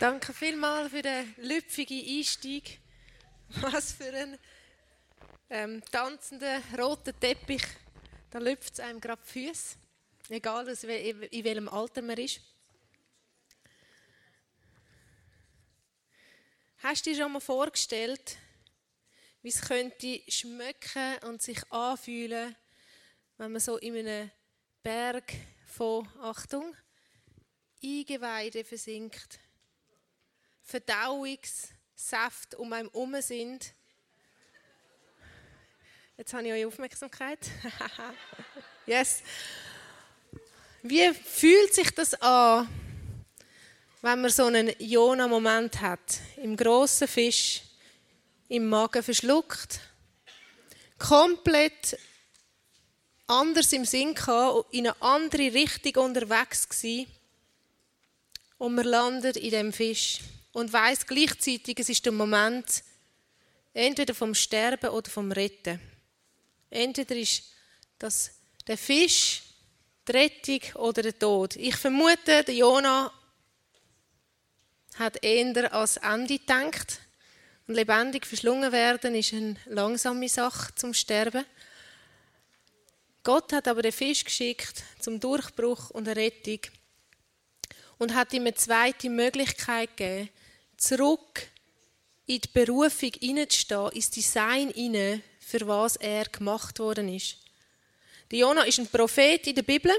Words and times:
Danke 0.00 0.32
vielmals 0.32 0.92
für 0.92 1.02
den 1.02 1.34
lüpfigen 1.38 1.98
Einstieg. 1.98 2.78
Was 3.60 3.90
für 3.90 4.14
ein 4.14 4.38
ähm, 5.50 5.82
tanzender 5.90 6.62
roter 6.78 7.18
Teppich. 7.18 7.64
Da 8.30 8.38
lüpft 8.38 8.74
es 8.74 8.80
einem 8.80 9.00
gerade 9.00 9.20
die 9.24 9.48
Füße. 9.48 9.76
Egal 10.28 10.68
in 10.68 11.44
welchem 11.44 11.68
Alter 11.68 12.02
man 12.02 12.16
ist. 12.16 12.40
Hast 16.76 17.04
du 17.04 17.10
dir 17.10 17.20
schon 17.20 17.32
mal 17.32 17.40
vorgestellt, 17.40 18.38
wie 19.42 19.48
es 19.48 19.60
könnte 19.62 20.22
schmecken 20.28 21.18
und 21.24 21.42
sich 21.42 21.58
anfühlen, 21.72 22.54
wenn 23.36 23.50
man 23.50 23.60
so 23.60 23.78
in 23.78 23.96
einem 23.96 24.30
Berg 24.80 25.32
von, 25.66 26.08
Achtung, 26.20 26.76
Eingeweide 27.82 28.64
versinkt? 28.64 29.40
Verdauungssaft 30.68 32.54
um 32.56 32.70
einen 32.74 32.90
herum 32.90 33.18
sind. 33.22 33.72
Jetzt 36.18 36.34
habe 36.34 36.46
ich 36.46 36.52
eure 36.52 36.66
Aufmerksamkeit. 36.66 37.38
yes. 38.86 39.22
Wie 40.82 41.14
fühlt 41.14 41.72
sich 41.72 41.90
das 41.92 42.12
an, 42.20 42.68
wenn 44.02 44.20
man 44.20 44.30
so 44.30 44.44
einen 44.44 44.70
Jona-Moment 44.78 45.80
hat? 45.80 46.20
Im 46.36 46.54
grossen 46.54 47.08
Fisch, 47.08 47.62
im 48.48 48.68
Magen 48.68 49.02
verschluckt, 49.02 49.80
komplett 50.98 51.98
anders 53.26 53.72
im 53.72 53.86
Sinn 53.86 54.14
gehabt, 54.14 54.74
in 54.74 54.86
eine 54.86 55.00
andere 55.00 55.54
Richtung 55.54 56.04
unterwegs 56.04 56.68
gewesen, 56.68 57.06
und 58.58 58.74
man 58.74 58.84
landet 58.84 59.38
in 59.38 59.50
dem 59.50 59.72
Fisch 59.72 60.20
und 60.58 60.72
weiß 60.72 61.06
gleichzeitig, 61.06 61.78
es 61.78 61.88
ist 61.88 62.04
der 62.04 62.12
Moment 62.12 62.82
entweder 63.72 64.12
vom 64.12 64.34
Sterben 64.34 64.90
oder 64.90 65.08
vom 65.08 65.30
Retten. 65.30 65.80
Entweder 66.68 67.14
ist 67.14 67.44
das 67.96 68.32
der 68.66 68.76
Fisch, 68.76 69.42
die 70.06 70.12
Rettung 70.12 70.60
oder 70.82 71.02
der 71.02 71.16
Tod. 71.16 71.54
Ich 71.54 71.76
vermute, 71.76 72.42
der 72.42 72.54
Jona 72.54 73.12
hat 74.96 75.22
eher 75.22 75.72
als 75.72 75.96
Ende 75.98 76.38
gedacht. 76.38 76.98
Und 77.68 77.76
lebendig 77.76 78.26
verschlungen 78.26 78.72
werden 78.72 79.14
ist 79.14 79.32
eine 79.32 79.56
langsame 79.66 80.28
Sache 80.28 80.74
zum 80.74 80.92
Sterben. 80.92 81.44
Gott 83.22 83.52
hat 83.52 83.68
aber 83.68 83.82
den 83.82 83.92
Fisch 83.92 84.24
geschickt 84.24 84.82
zum 84.98 85.20
Durchbruch 85.20 85.90
und 85.90 86.08
Rettung 86.08 86.60
und 87.98 88.14
hat 88.14 88.32
ihm 88.32 88.42
eine 88.42 88.54
zweite 88.54 89.08
Möglichkeit 89.08 89.96
gegeben, 89.96 90.30
zurück 90.78 91.48
in 92.26 92.40
die 92.40 92.48
Berufung 92.52 93.12
hineinzustehen, 93.20 93.92
ins 93.92 94.10
Design 94.10 94.70
hinein, 94.70 95.22
für 95.40 95.66
was 95.66 95.96
er 95.96 96.24
gemacht 96.26 96.78
worden 96.78 97.14
ist. 97.14 97.36
Der 98.30 98.40
Jona 98.40 98.62
ist 98.62 98.78
ein 98.78 98.86
Prophet 98.86 99.46
in 99.46 99.54
der 99.54 99.62
Bibel, 99.62 99.92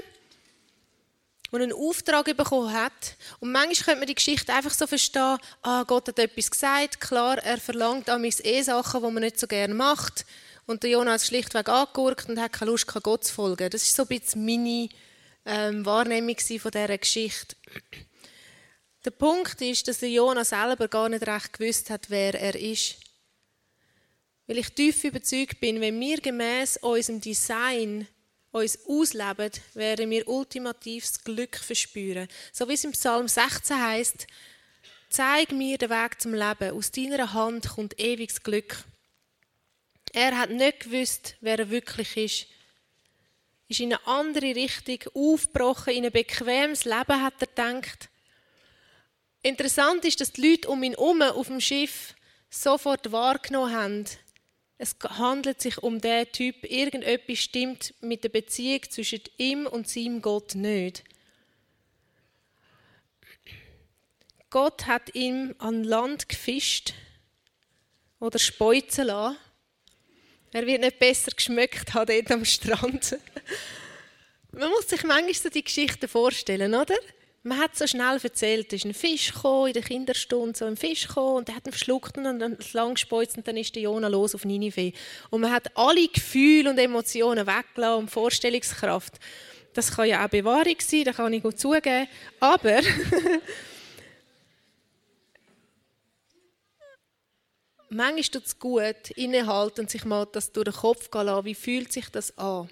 der 1.52 1.60
einen 1.60 1.72
Auftrag 1.72 2.24
bekommen 2.36 2.72
hat. 2.72 3.16
Und 3.40 3.50
manchmal 3.50 3.74
könnte 3.74 3.98
man 3.98 4.06
die 4.06 4.14
Geschichte 4.14 4.52
einfach 4.52 4.72
so 4.72 4.86
verstehen, 4.86 5.38
ah, 5.62 5.82
Gott 5.82 6.06
hat 6.06 6.18
etwas 6.20 6.50
gesagt, 6.50 7.00
klar, 7.00 7.38
er 7.38 7.58
verlangt 7.58 8.08
an 8.08 8.20
mich 8.20 8.44
eh 8.44 8.62
Sachen, 8.62 9.02
die 9.02 9.10
man 9.10 9.22
nicht 9.22 9.40
so 9.40 9.48
gerne 9.48 9.74
macht. 9.74 10.24
Und 10.66 10.84
der 10.84 10.90
Jona 10.90 11.12
hat 11.12 11.22
schlichtweg 11.22 11.68
angeguckt 11.68 12.28
und 12.28 12.38
hat 12.38 12.52
keine 12.52 12.70
Lust, 12.70 12.86
Gott 12.86 13.24
zu 13.24 13.34
folgen. 13.34 13.68
Das 13.70 13.82
ist 13.82 13.96
so 13.96 14.02
ein 14.02 14.08
bisschen 14.08 14.44
meine 14.44 14.88
ähm, 15.44 15.84
Wahrnehmung 15.84 16.36
von 16.38 16.70
dieser 16.70 16.98
Geschichte. 16.98 17.56
Der 19.04 19.12
Punkt 19.12 19.60
ist, 19.62 19.88
dass 19.88 19.98
der 19.98 20.10
Jona 20.10 20.44
selber 20.44 20.86
gar 20.86 21.08
nicht 21.08 21.26
recht 21.26 21.54
gewusst 21.54 21.88
hat, 21.88 22.10
wer 22.10 22.34
er 22.34 22.54
ist. 22.54 22.96
Weil 24.46 24.58
ich 24.58 24.68
tief 24.70 25.04
überzeugt 25.04 25.58
bin, 25.60 25.80
wenn 25.80 25.98
wir 25.98 26.20
gemäß 26.20 26.76
unserem 26.78 27.20
Design 27.20 28.06
uns 28.50 28.78
ausleben, 28.86 29.52
werden 29.74 30.10
wir 30.10 30.28
ultimatives 30.28 31.24
Glück 31.24 31.56
verspüren. 31.56 32.28
So 32.52 32.68
wie 32.68 32.74
es 32.74 32.84
im 32.84 32.92
Psalm 32.92 33.26
16 33.26 33.80
heißt: 33.80 34.26
Zeig 35.08 35.52
mir 35.52 35.78
den 35.78 35.88
Weg 35.88 36.20
zum 36.20 36.34
Leben. 36.34 36.76
Aus 36.76 36.90
deiner 36.90 37.32
Hand 37.32 37.70
kommt 37.70 37.98
ewiges 37.98 38.42
Glück. 38.42 38.84
Er 40.12 40.36
hat 40.36 40.50
nicht 40.50 40.80
gewusst, 40.80 41.36
wer 41.40 41.58
er 41.58 41.70
wirklich 41.70 42.16
ist. 42.16 42.46
Ist 43.68 43.80
in 43.80 43.94
eine 43.94 44.06
andere 44.06 44.54
Richtung 44.56 44.98
aufgebrochen, 45.14 45.94
in 45.94 46.04
ein 46.04 46.12
bequemes 46.12 46.84
Leben, 46.84 47.22
hat 47.22 47.34
er 47.40 47.46
gedacht. 47.46 48.09
Interessant 49.42 50.04
ist, 50.04 50.20
dass 50.20 50.32
die 50.32 50.50
Leute 50.50 50.68
um 50.68 50.82
ihn 50.82 50.92
herum 50.92 51.22
auf 51.22 51.46
dem 51.46 51.60
Schiff 51.60 52.14
sofort 52.50 53.10
wahrgenommen 53.10 53.74
haben. 53.74 54.04
Es 54.76 54.96
handelt 55.02 55.60
sich 55.60 55.78
um 55.78 56.00
den 56.00 56.30
Typ, 56.32 56.64
irgendetwas 56.64 57.38
stimmt 57.38 57.94
mit 58.00 58.24
der 58.24 58.30
Beziehung 58.30 58.82
zwischen 58.90 59.20
ihm 59.38 59.66
und 59.66 59.88
seinem 59.88 60.20
Gott 60.20 60.54
nicht. 60.54 61.04
Gott 64.50 64.86
hat 64.86 65.14
ihm 65.14 65.54
an 65.58 65.84
Land 65.84 66.28
gefischt 66.28 66.94
oder 68.18 68.38
speuzen 68.38 69.06
lassen. 69.06 69.38
Er 70.52 70.66
wird 70.66 70.80
nicht 70.80 70.98
besser 70.98 71.30
geschmeckt 71.30 71.94
haben 71.94 72.06
dort 72.06 72.30
am 72.32 72.44
Strand. 72.44 73.16
Man 74.52 74.70
muss 74.70 74.88
sich 74.88 75.04
manchmal 75.04 75.34
so 75.34 75.48
die 75.48 75.62
Geschichten 75.62 76.08
vorstellen, 76.08 76.74
oder? 76.74 76.96
Man 77.42 77.58
hat 77.58 77.74
so 77.74 77.86
schnell 77.86 78.18
erzählt, 78.22 78.66
es 78.72 78.80
ist 78.80 78.84
ein 78.84 78.92
Fisch 78.92 79.32
gekommen, 79.32 79.68
in 79.68 79.72
der 79.72 79.82
Kinderstunde 79.82 80.58
so 80.58 80.66
ein 80.66 80.76
Fisch 80.76 81.08
gekommen 81.08 81.38
und 81.38 81.48
der 81.48 81.56
hat 81.56 81.66
ihn 81.66 81.72
verschluckt 81.72 82.18
und 82.18 82.24
dann 82.24 82.58
lang 82.72 82.94
gespeuzt 82.94 83.38
und 83.38 83.48
dann 83.48 83.56
ist 83.56 83.74
der 83.74 83.82
Jona 83.82 84.08
los 84.08 84.34
auf 84.34 84.44
Ninive. 84.44 84.92
Und 85.30 85.40
man 85.40 85.50
hat 85.50 85.74
alle 85.76 86.06
Gefühle 86.08 86.68
und 86.70 86.78
Emotionen 86.78 87.46
weggelassen 87.46 88.00
und 88.00 88.10
Vorstellungskraft. 88.10 89.14
Das 89.72 89.94
kann 89.94 90.08
ja 90.08 90.24
auch 90.24 90.28
Bewahrung 90.28 90.76
sein, 90.80 91.04
das 91.04 91.16
kann 91.16 91.32
ich 91.32 91.42
gut 91.42 91.58
zugeben. 91.58 92.08
Aber 92.40 92.80
manchmal 97.88 98.22
tut 98.22 98.44
es 98.44 98.58
gut, 98.58 99.10
innehalten 99.16 99.80
und 99.82 99.90
sich 99.90 100.04
mal 100.04 100.26
das 100.30 100.52
durch 100.52 100.64
den 100.64 100.74
Kopf 100.74 101.10
gehen 101.10 101.24
lassen. 101.24 101.46
Wie 101.46 101.54
fühlt 101.54 101.90
sich 101.90 102.10
das 102.10 102.36
an? 102.36 102.68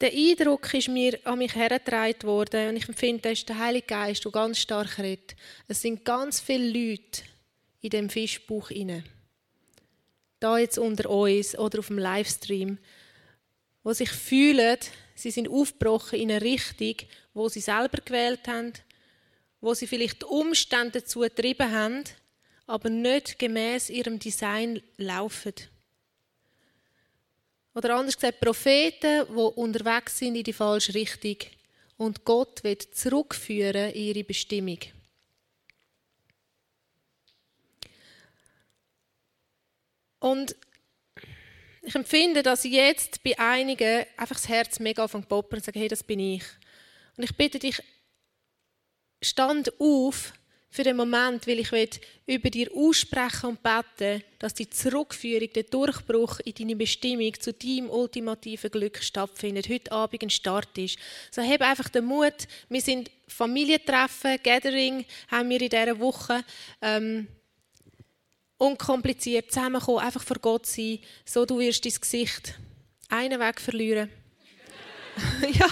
Der 0.00 0.12
Eindruck 0.12 0.72
ist 0.74 0.88
mir 0.88 1.18
an 1.24 1.38
mich 1.38 1.56
hergetragen 1.56 2.22
worden 2.22 2.68
und 2.68 2.76
ich 2.76 2.88
empfinde, 2.88 3.22
das 3.22 3.40
ist 3.40 3.48
der 3.48 3.58
Heilige 3.58 3.88
Geist, 3.88 4.24
der 4.24 4.30
ganz 4.30 4.58
stark 4.58 4.98
redet. 4.98 5.34
Es 5.66 5.82
sind 5.82 6.04
ganz 6.04 6.38
viele 6.38 6.68
Leute 6.68 7.22
in 7.80 7.90
dem 7.90 8.08
Fischbuch 8.08 8.70
inne. 8.70 9.02
Da 10.38 10.58
jetzt 10.58 10.78
unter 10.78 11.10
uns 11.10 11.58
oder 11.58 11.80
auf 11.80 11.88
dem 11.88 11.98
Livestream, 11.98 12.78
wo 13.82 13.92
sich 13.92 14.10
fühlen, 14.10 14.78
sie 15.16 15.32
sind 15.32 15.48
aufgebrochen 15.48 16.20
in 16.20 16.30
eine 16.30 16.42
Richtung, 16.42 16.94
wo 17.34 17.48
sie 17.48 17.60
selber 17.60 18.00
gewählt 18.04 18.46
haben, 18.46 18.74
wo 19.60 19.74
sie 19.74 19.88
vielleicht 19.88 20.22
die 20.22 20.26
Umstände 20.26 21.00
dazu 21.00 21.20
getrieben 21.20 21.72
haben, 21.72 22.04
aber 22.68 22.88
nicht 22.88 23.40
gemäß 23.40 23.90
ihrem 23.90 24.20
Design 24.20 24.80
laufen. 24.96 25.54
Oder 27.74 27.96
anders 27.96 28.16
gesagt, 28.16 28.40
Propheten, 28.40 29.26
die 29.28 29.32
unterwegs 29.32 30.18
sind 30.18 30.36
in 30.36 30.42
die 30.42 30.52
falsche 30.52 30.94
Richtung 30.94 31.36
und 31.96 32.24
Gott 32.24 32.64
wird 32.64 32.82
zurückführen 32.94 33.92
in 33.92 34.02
ihre 34.02 34.24
Bestimmung. 34.24 34.78
Und 40.20 40.56
ich 41.82 41.94
empfinde, 41.94 42.42
dass 42.42 42.64
jetzt 42.64 43.22
bei 43.22 43.38
einigen 43.38 44.04
einfach 44.16 44.36
das 44.36 44.48
Herz 44.48 44.80
mega 44.80 45.06
von 45.08 45.24
poppen 45.24 45.58
und 45.58 45.64
sagen, 45.64 45.78
hey, 45.78 45.88
das 45.88 46.02
bin 46.02 46.20
ich. 46.20 46.42
Und 47.16 47.24
ich 47.24 47.36
bitte 47.36 47.58
dich, 47.58 47.82
stand 49.22 49.72
auf 49.80 50.32
für 50.70 50.82
den 50.82 50.96
Moment, 50.96 51.46
weil 51.46 51.60
ich 51.60 52.00
über 52.26 52.50
dir 52.50 52.70
aussprechen 52.74 53.46
und 53.50 53.62
beten, 53.62 54.22
dass 54.38 54.54
die 54.54 54.68
Zurückführung, 54.68 55.52
der 55.54 55.62
Durchbruch 55.62 56.40
in 56.40 56.54
deine 56.54 56.76
Bestimmung 56.76 57.32
zu 57.40 57.52
deinem 57.52 57.88
ultimativen 57.90 58.70
Glück 58.70 59.02
stattfindet. 59.02 59.68
Heute 59.68 59.92
Abend 59.92 60.22
ein 60.22 60.30
Start 60.30 60.76
ist. 60.76 60.98
So 61.30 61.42
hab 61.42 61.60
einfach 61.62 61.88
den 61.88 62.04
Mut. 62.04 62.46
Wir 62.68 62.80
sind 62.82 63.10
Familientreffen, 63.26 64.38
Gathering 64.42 65.04
haben 65.28 65.48
wir 65.48 65.60
in 65.60 65.70
dieser 65.70 65.98
Woche. 65.98 66.44
Ähm, 66.82 67.28
unkompliziert 68.58 69.52
zusammenkommen, 69.52 70.00
einfach 70.00 70.22
vor 70.22 70.38
Gott 70.38 70.66
sein, 70.66 70.98
so 71.24 71.46
du 71.46 71.60
wirst 71.60 71.84
dein 71.84 71.92
Gesicht 71.92 72.54
einen 73.08 73.40
Weg 73.40 73.60
verlieren. 73.60 74.10
ja, 75.52 75.68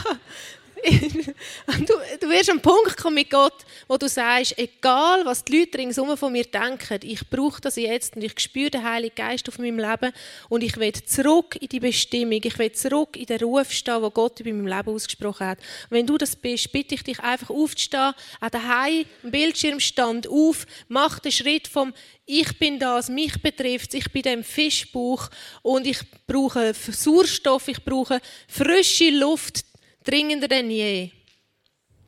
du, 1.67 1.95
du 2.21 2.29
wirst 2.29 2.51
am 2.51 2.61
Punkt 2.61 2.97
kommen 2.97 3.15
mit 3.15 3.31
Gott, 3.31 3.65
wo 3.89 3.97
du 3.97 4.09
sagst, 4.09 4.57
egal 4.57 5.25
was 5.25 5.45
die 5.45 5.59
Leute 5.59 5.79
ringsum 5.79 6.17
von 6.17 6.31
mir 6.31 6.45
denken, 6.45 7.01
ich 7.03 7.29
brauche 7.29 7.61
das 7.61 7.77
jetzt 7.77 8.15
und 8.15 8.23
ich 8.23 8.39
spüre 8.39 8.71
den 8.71 8.85
Heiligen 8.85 9.17
Geist 9.17 9.49
auf 9.49 9.59
meinem 9.59 9.79
Leben 9.79 10.13
und 10.49 10.63
ich 10.63 10.77
will 10.77 10.93
zurück 10.93 11.57
in 11.61 11.69
die 11.69 11.81
Bestimmung, 11.81 12.41
ich 12.43 12.59
will 12.59 12.71
zurück 12.71 13.17
in 13.17 13.27
den 13.27 13.41
Ruf 13.41 13.73
stehen, 13.73 14.01
wo 14.01 14.11
Gott 14.11 14.39
über 14.41 14.51
meinem 14.51 14.69
Leben 14.69 14.95
ausgesprochen 14.95 15.47
hat. 15.49 15.59
Und 15.59 15.97
wenn 15.97 16.07
du 16.07 16.19
das 16.19 16.37
bist, 16.37 16.71
bitte 16.71 16.95
ich 16.95 17.03
dich 17.03 17.19
einfach 17.21 17.51
aufzustehen, 17.51 18.13
an 18.41 18.51
daheim, 18.51 19.05
am 19.25 19.31
Bildschirmstand 19.33 20.29
auf, 20.29 20.67
mach 20.89 21.19
den 21.19 21.33
Schritt 21.33 21.67
vom 21.67 21.93
ich 22.29 22.59
bin 22.59 22.81
das, 22.81 23.09
mich 23.09 23.41
betrifft 23.41 23.95
ich 23.95 24.11
bin 24.11 24.23
dem 24.23 24.43
Fischbuch 24.43 25.29
und 25.63 25.87
ich 25.87 25.99
brauche 26.27 26.75
Sauerstoff, 26.75 27.69
ich 27.69 27.85
brauche 27.85 28.21
frische 28.49 29.11
Luft, 29.11 29.66
dringender 30.07 30.49
denn 30.49 30.71
je. 30.71 31.11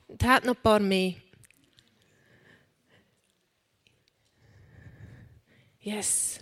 Es 0.09 0.27
hat 0.27 0.45
noch 0.45 0.55
ein 0.55 0.63
paar 0.63 0.81
mehr. 0.81 1.15
Yes. 5.81 6.39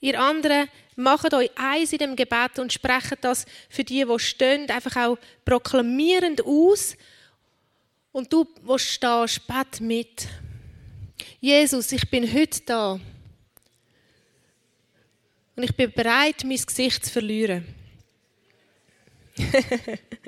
Ihr 0.00 0.20
anderen 0.20 0.68
macht 0.94 1.32
euch 1.34 1.50
eins 1.56 1.92
in 1.92 1.98
dem 1.98 2.16
Gebet 2.16 2.58
und 2.58 2.72
sprecht 2.72 3.18
das 3.22 3.44
für 3.68 3.84
die, 3.84 4.04
die 4.04 4.18
stehen, 4.18 4.70
einfach 4.70 4.96
auch 4.96 5.18
proklamierend 5.44 6.44
aus. 6.44 6.96
Und 8.12 8.32
du, 8.32 8.46
wo 8.62 8.78
stehst, 8.78 9.46
bet 9.46 9.80
mit. 9.80 10.28
Jesus, 11.40 11.92
ich 11.92 12.08
bin 12.08 12.30
heute 12.32 12.60
da. 12.62 13.00
Und 15.54 15.62
ich 15.62 15.74
bin 15.74 15.90
bereit, 15.92 16.44
mein 16.44 16.56
Gesicht 16.56 17.04
zu 17.04 17.12
verlieren. 17.12 17.66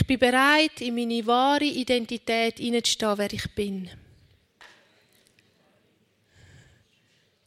ich 0.00 0.06
bin 0.06 0.18
bereit, 0.18 0.80
in 0.80 0.94
meine 0.94 1.26
wahre 1.26 1.64
Identität 1.64 2.58
hineinzustehen, 2.58 3.18
wer 3.18 3.32
ich 3.32 3.54
bin. 3.54 3.90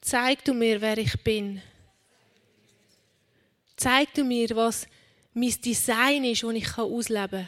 Zeig 0.01 0.43
du 0.43 0.53
mir, 0.53 0.81
wer 0.81 0.97
ich 0.97 1.17
bin. 1.23 1.61
Zeig 3.77 4.13
du 4.13 4.25
mir, 4.25 4.49
was 4.49 4.85
mein 5.33 5.55
Design 5.61 6.25
ist, 6.25 6.43
das 6.43 6.53
ich 6.53 6.77
ausleben 6.77 7.47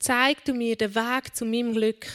Zeig 0.00 0.44
du 0.44 0.52
mir 0.52 0.76
den 0.76 0.94
Weg 0.94 1.36
zu 1.36 1.44
meinem 1.44 1.74
Glück. 1.74 2.06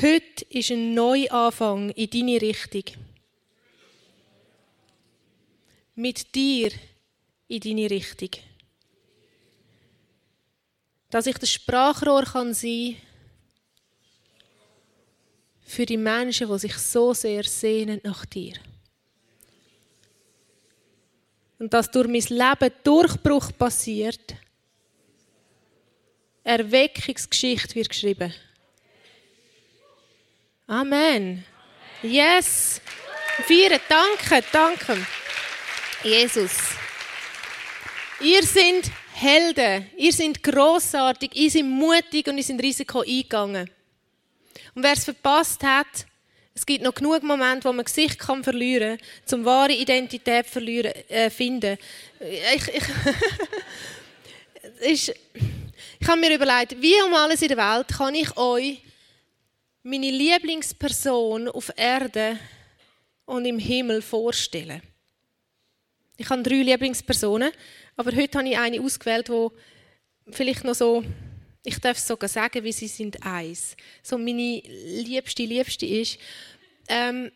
Heute 0.00 0.44
ist 0.48 0.70
ein 0.70 0.94
Neuanfang 0.94 1.90
in 1.90 2.10
deine 2.10 2.40
Richtung. 2.40 3.05
Mit 5.96 6.34
dir 6.34 6.70
in 7.48 7.60
deine 7.60 7.90
Richtung. 7.90 8.30
Dass 11.10 11.26
ich 11.26 11.38
das 11.38 11.50
Sprachrohr 11.50 12.24
kann 12.24 12.52
sein 12.54 12.96
für 15.64 15.86
die 15.86 15.96
Menschen, 15.96 16.48
die 16.48 16.58
sich 16.58 16.76
so 16.76 17.12
sehr 17.12 17.44
sehnen 17.44 18.00
nach 18.04 18.24
dir. 18.26 18.54
Und 21.58 21.72
dass 21.72 21.90
durch 21.90 22.08
mein 22.08 22.38
Leben 22.38 22.74
Durchbruch 22.84 23.50
passiert, 23.56 24.34
Erweckungsgeschichte 26.44 27.74
wird 27.74 27.88
geschrieben. 27.88 28.32
Amen. 30.66 31.44
Yes. 32.02 32.80
Feiern. 33.46 33.80
Danke, 33.88 34.44
danke. 34.52 35.06
Jesus. 36.06 36.52
Ihr 38.20 38.44
seid 38.44 38.92
Helden. 39.12 39.90
Ihr 39.96 40.12
seid 40.12 40.40
großartig. 40.40 41.34
Ihr 41.34 41.50
seid 41.50 41.64
mutig 41.64 42.28
und 42.28 42.38
ihr 42.38 42.44
seid 42.44 42.62
Risiko 42.62 43.00
eingegangen. 43.00 43.68
Und 44.74 44.84
wer 44.84 44.92
es 44.92 45.04
verpasst 45.04 45.64
hat, 45.64 46.06
es 46.54 46.64
gibt 46.64 46.84
noch 46.84 46.94
genug 46.94 47.24
Momente, 47.24 47.68
wo 47.68 47.72
man 47.72 47.84
Gesicht 47.84 48.20
kann 48.20 48.44
verlieren 48.44 48.98
kann, 48.98 49.06
zum 49.26 49.44
wahre 49.44 49.72
Identität 49.72 50.46
verlieren, 50.46 50.92
äh, 51.08 51.28
finden. 51.28 51.76
Ich, 52.20 52.68
ich, 52.68 52.84
ist, 55.08 55.14
ich 55.98 56.08
habe 56.08 56.20
mir 56.20 56.32
überlegt, 56.32 56.80
wie 56.80 57.02
um 57.02 57.14
alles 57.14 57.42
in 57.42 57.48
der 57.48 57.56
Welt 57.56 57.88
kann 57.88 58.14
ich 58.14 58.36
euch 58.36 58.80
meine 59.82 60.10
Lieblingsperson 60.10 61.48
auf 61.48 61.72
Erde 61.76 62.38
und 63.24 63.44
im 63.44 63.58
Himmel 63.58 64.02
vorstellen. 64.02 64.82
Ich 66.16 66.30
habe 66.30 66.42
drei 66.42 66.62
Lieblingspersonen, 66.62 67.52
aber 67.96 68.14
heute 68.16 68.38
habe 68.38 68.48
ich 68.48 68.58
eine 68.58 68.80
ausgewählt, 68.80 69.28
wo 69.28 69.52
vielleicht 70.30 70.64
noch 70.64 70.74
so, 70.74 71.04
ich 71.62 71.78
darf 71.78 71.98
es 71.98 72.06
sogar 72.06 72.28
sagen, 72.28 72.64
wie 72.64 72.72
sie 72.72 72.88
sind 72.88 73.22
eins. 73.22 73.76
So 74.02 74.16
meine 74.16 74.62
liebste, 74.64 75.44
liebste 75.44 75.84
ist. 75.84 76.18
Ähm, 76.88 77.30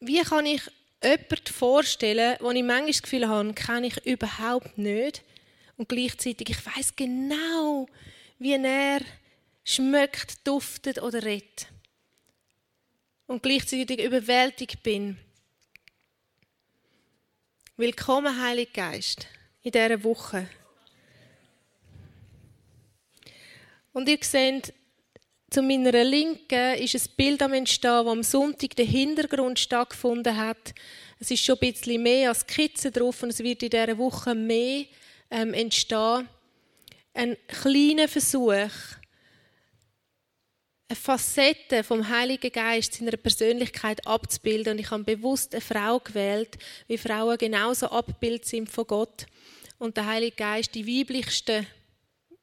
wie 0.00 0.20
kann 0.20 0.44
ich 0.44 0.62
jemanden 1.02 1.52
vorstellen, 1.52 2.36
wo 2.40 2.50
ich 2.50 2.62
manchmal 2.62 2.86
das 2.88 3.02
Gefühl 3.02 3.28
habe, 3.28 3.54
kenne 3.54 3.86
ich 3.86 4.06
überhaupt 4.06 4.76
nicht 4.76 5.22
und 5.76 5.88
gleichzeitig, 5.88 6.50
ich 6.50 6.66
weiß 6.66 6.96
genau, 6.96 7.86
wie 8.38 8.52
er 8.52 9.00
schmeckt, 9.64 10.46
duftet 10.46 11.00
oder 11.00 11.22
redet. 11.24 11.66
Und 13.26 13.42
gleichzeitig 13.42 14.02
überwältigt 14.02 14.82
bin. 14.82 15.18
Willkommen, 17.78 18.40
Heiliger 18.42 18.90
Geist, 18.90 19.26
in 19.62 19.70
dieser 19.70 20.02
Woche. 20.02 20.48
Und 23.92 24.08
ihr 24.08 24.16
seht, 24.22 24.72
zu 25.50 25.60
meiner 25.60 26.02
Linken 26.02 26.78
ist 26.78 26.94
ein 26.94 27.14
Bild 27.18 27.42
am 27.42 27.52
Entstehen, 27.52 28.06
wo 28.06 28.12
am 28.12 28.22
Sonntag 28.22 28.76
der 28.76 28.86
Hintergrund 28.86 29.58
stattgefunden 29.58 30.38
hat. 30.38 30.74
Es 31.20 31.30
ist 31.30 31.44
schon 31.44 31.58
ein 31.60 31.70
bisschen 31.70 32.02
mehr 32.02 32.30
als 32.30 32.40
Skizze 32.40 32.90
drauf 32.90 33.22
und 33.22 33.28
es 33.28 33.40
wird 33.40 33.62
in 33.62 33.68
dieser 33.68 33.98
Woche 33.98 34.34
mehr 34.34 34.86
ähm, 35.30 35.52
entstehen. 35.52 36.30
Ein 37.12 37.36
kleiner 37.46 38.08
Versuch, 38.08 38.70
Facette 40.94 41.82
vom 41.82 42.08
Heiligen 42.08 42.52
Geist 42.52 42.94
seiner 42.94 43.16
Persönlichkeit 43.16 44.06
abzubilden. 44.06 44.74
Und 44.74 44.78
ich 44.78 44.90
habe 44.90 45.02
bewusst 45.02 45.54
eine 45.54 45.60
Frau 45.60 45.98
gewählt, 45.98 46.56
wie 46.86 46.98
Frauen 46.98 47.38
genauso 47.38 47.88
Abbild 47.88 48.44
sind 48.44 48.70
von 48.70 48.86
Gott. 48.86 49.26
Und 49.78 49.96
der 49.96 50.06
Heilige 50.06 50.36
Geist 50.36 50.74
die 50.74 50.86
weiblichsten 50.86 51.66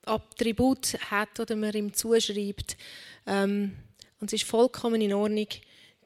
Attribut 0.06 0.98
hat 1.10 1.40
oder 1.40 1.56
man 1.56 1.74
ihm 1.74 1.94
zuschreibt. 1.94 2.76
Ähm, 3.26 3.76
und 4.20 4.28
es 4.34 4.42
ist 4.42 4.50
vollkommen 4.50 5.02
in 5.02 5.14
Ordnung. 5.14 5.48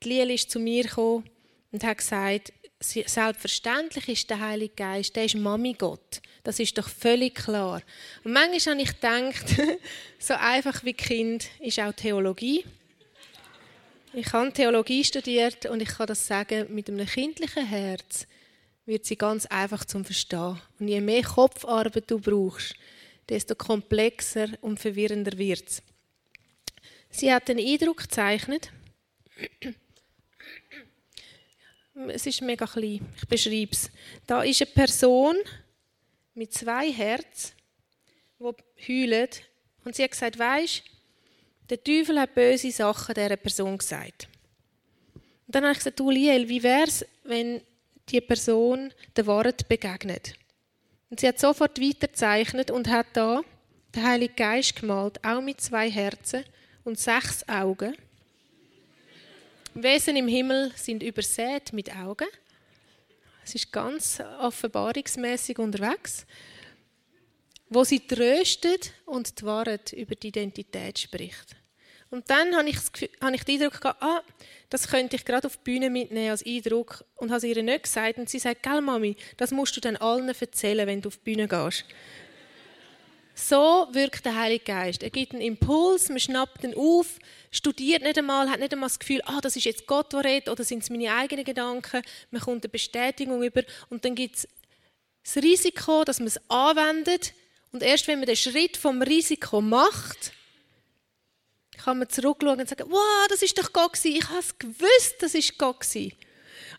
Die 0.04 0.10
Lili 0.10 0.36
ist 0.36 0.52
zu 0.52 0.60
mir 0.60 0.84
gekommen 0.84 1.24
und 1.72 1.84
hat 1.84 1.98
gesagt, 1.98 2.54
selbstverständlich 2.80 4.08
ist 4.08 4.30
der 4.30 4.40
Heilige 4.40 4.76
Geist, 4.76 5.16
der 5.16 5.26
ist 5.26 5.36
Mami 5.36 5.74
Gott. 5.74 6.22
Das 6.44 6.60
ist 6.60 6.78
doch 6.78 6.88
völlig 6.88 7.36
klar. 7.36 7.82
Und 8.24 8.34
manchmal 8.34 8.76
habe 8.76 8.84
ich 8.84 8.94
gedacht, 8.94 9.56
so 10.20 10.34
einfach 10.36 10.84
wie 10.84 10.94
Kind 10.94 11.50
ist 11.60 11.80
auch 11.80 11.94
Theologie. 11.94 12.64
Ich 14.14 14.32
habe 14.32 14.54
Theologie 14.54 15.04
studiert 15.04 15.66
und 15.66 15.82
ich 15.82 15.90
kann 15.90 16.08
das 16.08 16.26
sagen, 16.26 16.74
mit 16.74 16.90
einem 16.90 17.06
kindlichen 17.06 17.66
Herz 17.66 18.26
wird 18.86 19.06
sie 19.06 19.18
ganz 19.18 19.46
einfach 19.48 19.84
zum 19.86 20.06
Verstehen. 20.06 20.60
Und 20.80 20.88
je 20.88 21.02
mehr 21.02 21.24
Kopfarbeit 21.24 22.10
du 22.10 22.20
brauchst, 22.20 22.76
desto 23.28 23.56
komplexer 23.56 24.48
und 24.62 24.80
verwirrender 24.80 25.38
wird 25.38 25.68
es. 25.68 25.84
Sie 27.10 27.34
hat 27.34 27.48
den 27.48 27.60
Eindruck 27.60 27.98
gezeichnet, 27.98 28.72
es 32.10 32.26
ist 32.26 32.42
mega 32.42 32.66
klein. 32.66 33.02
Ich 33.16 33.28
beschreibe 33.28 33.72
es. 33.72 33.90
Da 34.26 34.44
ist 34.44 34.62
eine 34.62 34.72
Person 34.72 35.36
mit 36.34 36.54
zwei 36.54 36.92
Herzen, 36.92 37.54
die 38.40 38.88
heulen. 38.88 39.30
Und 39.84 39.96
sie 39.96 40.04
hat 40.04 40.12
gesagt, 40.12 40.38
weisst, 40.38 40.84
der 41.70 41.84
Teufel 41.84 42.20
hat 42.20 42.36
böse 42.36 42.72
Sachen 42.72 43.16
dieser 43.16 43.36
Person 43.36 43.78
gesagt. 43.78 44.28
Und 45.48 45.56
dann 45.56 45.64
habe 45.64 45.74
ich 45.74 45.80
gesagt, 45.80 46.00
du 46.00 46.12
Liel, 46.12 46.48
wie 46.48 46.62
wäre 46.62 46.88
es, 46.88 47.06
wenn 47.24 47.62
die 48.10 48.22
Person 48.22 48.94
der 49.16 49.26
Wahrheit 49.28 49.68
begegnet? 49.68 50.36
Und 51.10 51.20
sie 51.20 51.28
hat 51.28 51.40
sofort 51.40 51.80
weiterzeichnet 51.80 52.70
und 52.70 52.90
hat 52.90 53.08
da 53.14 53.42
den 53.96 54.04
Heiligen 54.04 54.36
Geist 54.36 54.76
gemalt, 54.76 55.24
auch 55.24 55.42
mit 55.42 55.62
zwei 55.62 55.90
Herzen 55.90 56.44
und 56.84 57.00
sechs 57.00 57.48
Augen. 57.48 57.96
Wesen 59.84 60.16
im 60.16 60.28
Himmel 60.28 60.72
sind 60.76 61.04
übersät 61.04 61.72
mit 61.74 61.96
Augen. 61.96 62.28
Es 63.44 63.56
ist 63.56 63.72
ganz 63.72 64.22
offenbarungsmäßig 64.40 65.60
unterwegs, 65.60 66.26
wo 67.70 67.84
sie 67.84 68.00
tröstet 68.00 68.92
und 69.06 69.40
die 69.40 69.46
Wahrheit 69.46 69.94
über 69.94 70.16
die 70.16 70.30
Identität 70.30 71.00
spricht. 71.00 71.56
Und 72.10 72.30
dann 72.30 72.56
habe 72.56 72.70
ich, 72.70 72.78
habe 73.22 73.36
ich 73.36 73.44
den 73.44 73.62
Eindruck 73.62 73.82
gehabt, 73.82 74.02
ah, 74.02 74.24
das 74.70 74.88
könnte 74.88 75.16
ich 75.16 75.26
gerade 75.26 75.48
auf 75.48 75.58
die 75.58 75.64
Bühne 75.64 75.90
mitnehmen 75.90 76.32
als 76.32 76.46
Eindruck 76.46 77.04
und 77.18 77.30
habe 77.30 77.38
es 77.38 77.44
ihr 77.44 77.62
nicht 77.62 77.84
gesagt. 77.84 78.18
Und 78.18 78.30
sie 78.30 78.40
sagt, 78.40 78.64
gell 78.64 78.82
Mami, 78.82 79.16
das 79.36 79.52
musst 79.52 79.76
du 79.76 79.82
dann 79.82 79.98
allen 79.98 80.30
erzählen, 80.30 80.88
wenn 80.88 81.02
du 81.02 81.10
auf 81.10 81.18
die 81.18 81.24
Bühne 81.24 81.48
gehst. 81.48 81.86
So 83.40 83.88
wirkt 83.92 84.26
der 84.26 84.36
Heilige 84.36 84.66
Geist. 84.66 85.04
Er 85.04 85.12
gibt 85.12 85.32
einen 85.32 85.44
Impuls, 85.44 86.10
man 86.10 86.20
schnappt 86.20 86.64
ihn 86.64 86.74
auf, 86.74 87.20
studiert 87.52 88.02
nicht 88.02 88.18
einmal, 88.18 88.50
hat 88.50 88.60
nicht 88.60 88.74
einmal 88.74 88.90
das 88.90 88.98
Gefühl, 88.98 89.22
ah, 89.26 89.40
das 89.42 89.56
ist 89.56 89.66
jetzt 89.66 89.86
Gott, 89.86 90.12
der 90.12 90.24
redet, 90.24 90.50
oder 90.50 90.64
sind 90.64 90.82
es 90.82 90.90
meine 90.90 91.14
eigenen 91.14 91.46
Gedanken. 91.46 92.02
Man 92.32 92.42
kommt 92.42 92.64
eine 92.64 92.72
Bestätigung 92.72 93.44
über 93.44 93.62
und 93.92 94.04
dann 94.06 94.16
gibt 94.16 94.38
es 94.38 94.48
das 95.24 95.44
Risiko, 95.44 96.04
dass 96.04 96.18
man 96.18 96.30
es 96.30 96.42
anwendet. 96.50 97.34
Und 97.72 97.84
erst 97.84 98.08
wenn 98.08 98.18
man 98.18 98.26
den 98.26 98.36
Schritt 98.36 98.76
vom 98.76 99.04
Risiko 99.04 99.62
macht, 99.62 100.32
kann 101.78 102.00
man 102.00 102.10
zurückschauen 102.10 102.60
und 102.60 102.68
sagen, 102.68 102.90
wow, 102.90 103.28
das 103.30 103.44
ist 103.44 103.56
doch 103.60 103.72
Gott 103.72 103.94
gewesen. 103.94 104.18
Ich 104.18 104.30
habe 104.30 104.40
es 104.40 104.58
gewusst, 104.58 105.16
das 105.20 105.36
ist 105.36 105.60
Gott 105.60 105.82
gewesen. 105.82 106.12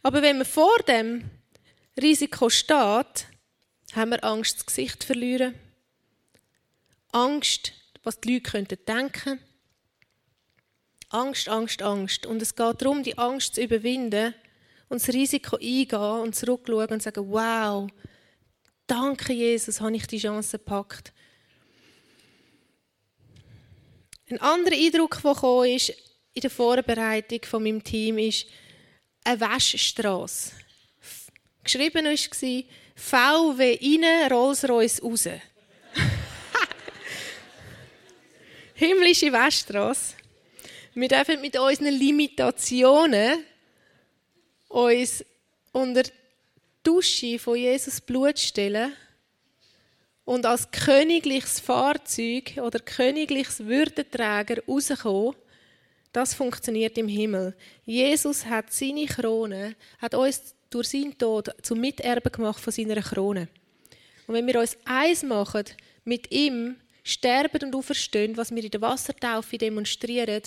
Aber 0.02 0.22
wenn 0.22 0.38
man 0.38 0.46
vor 0.46 0.76
dem 0.88 1.30
Risiko 2.02 2.50
steht, 2.50 3.26
haben 3.94 4.10
wir 4.10 4.24
Angst, 4.24 4.56
das 4.56 4.66
Gesicht 4.66 5.02
zu 5.02 5.06
verlieren. 5.06 5.54
Angst, 7.12 7.72
was 8.02 8.20
die 8.20 8.34
Leute 8.34 8.50
könnten 8.50 8.78
denken. 8.86 9.40
Angst, 11.10 11.48
Angst, 11.48 11.82
Angst. 11.82 12.26
Und 12.26 12.42
es 12.42 12.54
geht 12.54 12.82
darum, 12.82 13.02
die 13.02 13.16
Angst 13.16 13.54
zu 13.54 13.62
überwinden 13.62 14.34
und 14.88 15.00
das 15.00 15.14
Risiko 15.14 15.56
eingehen 15.56 16.20
und 16.22 16.34
zurückschauen 16.34 16.88
und 16.88 17.02
sagen, 17.02 17.30
wow, 17.30 17.88
danke 18.86 19.32
Jesus, 19.32 19.80
habe 19.80 19.96
ich 19.96 20.06
die 20.06 20.18
Chance 20.18 20.58
gepackt. 20.58 21.12
Ein 24.30 24.40
anderer 24.40 24.76
Eindruck, 24.76 25.20
der 25.22 25.34
kam, 25.34 25.64
ist 25.64 25.94
in 26.34 26.42
der 26.42 26.50
Vorbereitung 26.50 27.40
von 27.44 27.62
meinem 27.62 27.82
Team 27.82 28.18
ist 28.18 28.46
eine 29.24 29.40
Waschstraße. 29.40 30.52
Geschrieben 31.64 32.04
war 32.04 32.64
VW 32.94 33.78
rein, 33.80 34.32
Rolls-Royce 34.32 35.02
raus. 35.02 35.28
Himmlische 38.80 39.32
Waschstraße. 39.32 40.14
Wir 40.94 41.08
dürfen 41.08 41.40
mit 41.40 41.58
unseren 41.58 41.92
Limitationen 41.92 43.42
uns 44.68 45.24
unter 45.72 46.04
die 46.04 46.12
Dusche 46.84 47.40
von 47.40 47.56
Jesus 47.56 48.00
Blut 48.00 48.38
stellen 48.38 48.92
und 50.24 50.46
als 50.46 50.70
königliches 50.70 51.58
Fahrzeug 51.58 52.52
oder 52.58 52.78
königliches 52.78 53.66
Würdenträger 53.66 54.62
rauskommen, 54.68 55.34
das 56.12 56.34
funktioniert 56.34 56.96
im 56.98 57.08
Himmel. 57.08 57.56
Jesus 57.84 58.46
hat 58.46 58.72
seine 58.72 59.06
Krone, 59.06 59.74
hat 60.00 60.14
uns 60.14 60.54
durch 60.70 60.90
seinen 60.90 61.18
Tod 61.18 61.52
zum 61.62 61.80
Miterben 61.80 62.30
gemacht 62.30 62.60
von 62.60 62.72
seiner 62.72 63.02
Krone. 63.02 63.48
Und 64.28 64.34
wenn 64.34 64.46
wir 64.46 64.60
uns 64.60 64.78
eins 64.84 65.24
machen 65.24 65.64
mit 66.04 66.30
ihm, 66.30 66.76
sterben 67.08 67.64
und 67.64 67.74
auferstehen, 67.74 68.36
was 68.36 68.54
wir 68.54 68.62
in 68.62 68.70
der 68.70 68.82
Wassertaufe 68.82 69.56
demonstrieren, 69.56 70.42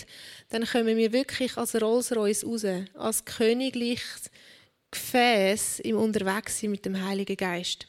dann 0.50 0.64
kommen 0.64 0.96
wir 0.96 1.12
wirklich 1.12 1.56
als 1.56 1.80
Rolls-Royce 1.80 2.44
raus, 2.44 2.64
als 2.94 3.24
königliches 3.24 4.30
Gefäß 4.90 5.80
im 5.80 5.96
Unterwegssein 5.96 6.70
mit 6.70 6.84
dem 6.84 7.04
Heiligen 7.04 7.36
Geist. 7.36 7.88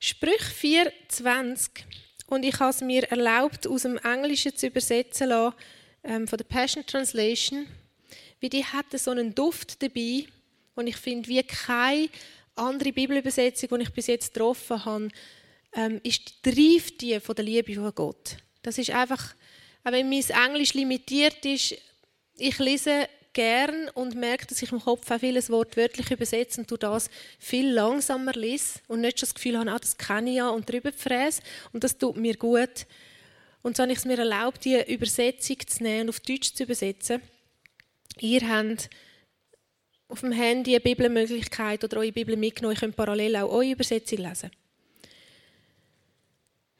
Sprüch 0.00 0.40
4,20 0.62 1.68
und 2.28 2.44
ich 2.44 2.58
habe 2.58 2.70
es 2.70 2.80
mir 2.80 3.04
erlaubt, 3.10 3.66
aus 3.66 3.82
dem 3.82 3.98
Englischen 3.98 4.56
zu 4.56 4.68
übersetzen 4.68 5.28
lassen, 5.28 5.56
ähm, 6.04 6.26
von 6.26 6.38
der 6.38 6.44
Passion 6.44 6.86
Translation, 6.86 7.66
wie 8.40 8.48
die 8.48 8.64
hatte 8.64 8.98
so 8.98 9.10
einen 9.10 9.34
Duft 9.34 9.82
dabei 9.82 10.26
und 10.76 10.86
ich 10.86 10.96
finde, 10.96 11.28
wie 11.28 11.42
keine 11.42 12.08
andere 12.56 12.92
Bibelübersetzung, 12.92 13.78
die 13.78 13.84
ich 13.84 13.92
bis 13.92 14.06
jetzt 14.06 14.34
getroffen 14.34 14.84
habe, 14.84 15.08
ähm, 15.74 16.00
ist 16.02 16.44
die 16.44 17.20
von 17.20 17.34
der 17.34 17.44
Liebe 17.44 17.74
von 17.74 17.94
Gott. 17.94 18.36
Das 18.62 18.78
ist 18.78 18.90
einfach, 18.90 19.34
auch 19.84 19.92
wenn 19.92 20.08
mein 20.08 20.24
Englisch 20.46 20.74
limitiert 20.74 21.44
ist, 21.44 21.76
ich 22.38 22.58
lese 22.58 23.08
gern 23.32 23.90
und 23.90 24.14
merke, 24.14 24.46
dass 24.46 24.62
ich 24.62 24.72
im 24.72 24.80
Kopf 24.80 25.10
auch 25.10 25.20
vieles 25.20 25.50
wortwörtlich 25.50 26.10
übersetze 26.10 26.60
und 26.60 26.82
das 26.82 27.10
viel 27.38 27.70
langsamer 27.70 28.32
lese 28.32 28.80
und 28.88 29.02
nicht 29.02 29.20
schon 29.20 29.26
das 29.26 29.34
Gefühl 29.34 29.58
habe, 29.58 29.70
ah, 29.70 29.78
das 29.78 29.98
kenne 29.98 30.30
ich 30.30 30.36
ja 30.36 30.48
und 30.48 30.68
drüber 30.68 30.90
fräse 30.90 31.42
und 31.72 31.84
das 31.84 31.98
tut 31.98 32.16
mir 32.16 32.36
gut. 32.36 32.86
Und 33.62 33.76
so 33.76 33.82
habe 33.82 33.92
ich 33.92 33.98
es 33.98 34.04
mir 34.06 34.18
erlaubt, 34.18 34.64
die 34.64 34.80
Übersetzung 34.90 35.58
zu 35.66 35.82
nehmen 35.82 36.02
und 36.02 36.08
auf 36.10 36.20
Deutsch 36.20 36.54
zu 36.54 36.62
übersetzen. 36.62 37.20
Ihr 38.20 38.48
habt 38.48 38.88
auf 40.08 40.20
dem 40.20 40.32
Handy 40.32 40.72
eine 40.72 40.80
Bibelmöglichkeit 40.80 41.82
oder 41.84 41.98
eure 41.98 42.12
Bibel 42.12 42.36
mitgenommen. 42.36 42.76
Ihr 42.76 42.80
könnt 42.80 42.96
parallel 42.96 43.36
auch 43.36 43.50
eure 43.50 43.72
Übersetzung 43.72 44.18
lesen. 44.18 44.50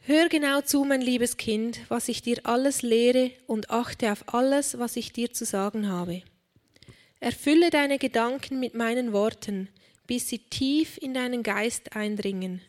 Hör 0.00 0.28
genau 0.28 0.60
zu, 0.60 0.84
mein 0.84 1.00
liebes 1.00 1.36
Kind, 1.36 1.80
was 1.88 2.08
ich 2.08 2.22
dir 2.22 2.38
alles 2.44 2.82
lehre 2.82 3.32
und 3.48 3.70
achte 3.70 4.12
auf 4.12 4.32
alles, 4.32 4.78
was 4.78 4.94
ich 4.94 5.12
dir 5.12 5.32
zu 5.32 5.44
sagen 5.44 5.88
habe. 5.88 6.22
Erfülle 7.18 7.70
deine 7.70 7.98
Gedanken 7.98 8.60
mit 8.60 8.74
meinen 8.74 9.12
Worten, 9.12 9.68
bis 10.06 10.28
sie 10.28 10.38
tief 10.38 10.96
in 10.98 11.12
deinen 11.14 11.42
Geist 11.42 11.96
eindringen. 11.96 12.60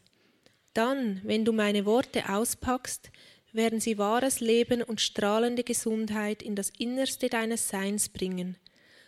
Dann, 0.74 1.22
wenn 1.24 1.46
du 1.46 1.54
meine 1.54 1.86
Worte 1.86 2.28
auspackst, 2.28 3.12
werden 3.52 3.80
sie 3.80 3.98
wahres 3.98 4.40
Leben 4.40 4.82
und 4.82 5.02
strahlende 5.02 5.64
Gesundheit 5.64 6.42
in 6.42 6.56
das 6.56 6.72
Innerste 6.78 7.30
deines 7.30 7.70
Seins 7.70 8.10
bringen. 8.10 8.58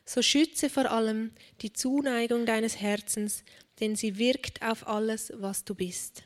So 0.09 0.23
schütze 0.23 0.71
vor 0.71 0.89
allem 0.89 1.33
die 1.61 1.71
Zuneigung 1.71 2.47
deines 2.47 2.81
Herzens, 2.81 3.43
denn 3.79 3.95
sie 3.95 4.17
wirkt 4.17 4.59
auf 4.63 4.87
alles, 4.87 5.31
was 5.35 5.63
du 5.63 5.75
bist. 5.75 6.23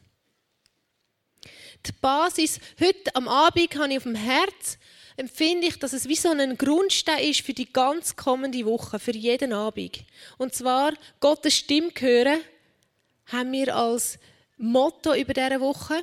Die 1.86 1.92
Basis, 2.00 2.62
heute 2.80 3.14
am 3.14 3.28
Abend 3.28 3.76
habe 3.76 3.92
ich 3.92 3.98
auf 3.98 4.04
dem 4.04 4.16
Herz, 4.16 4.78
empfinde 5.18 5.68
ich, 5.68 5.80
dass 5.80 5.92
es 5.92 6.08
wie 6.08 6.16
so 6.16 6.30
ein 6.30 6.58
Grundstein 6.58 7.26
ist 7.26 7.42
für 7.42 7.52
die 7.52 7.74
ganz 7.74 8.16
kommende 8.16 8.66
Woche, 8.66 9.00
für 9.00 9.12
jeden 9.12 9.52
Abend. 9.52 10.06
Und 10.38 10.56
zwar 10.56 10.94
Gottes 11.20 11.58
Stimme 11.58 11.92
hören, 12.00 12.40
haben 13.26 13.52
wir 13.52 13.76
als 13.76 14.18
Motto 14.56 15.14
über 15.14 15.34
diese 15.34 15.60
Woche. 15.60 16.02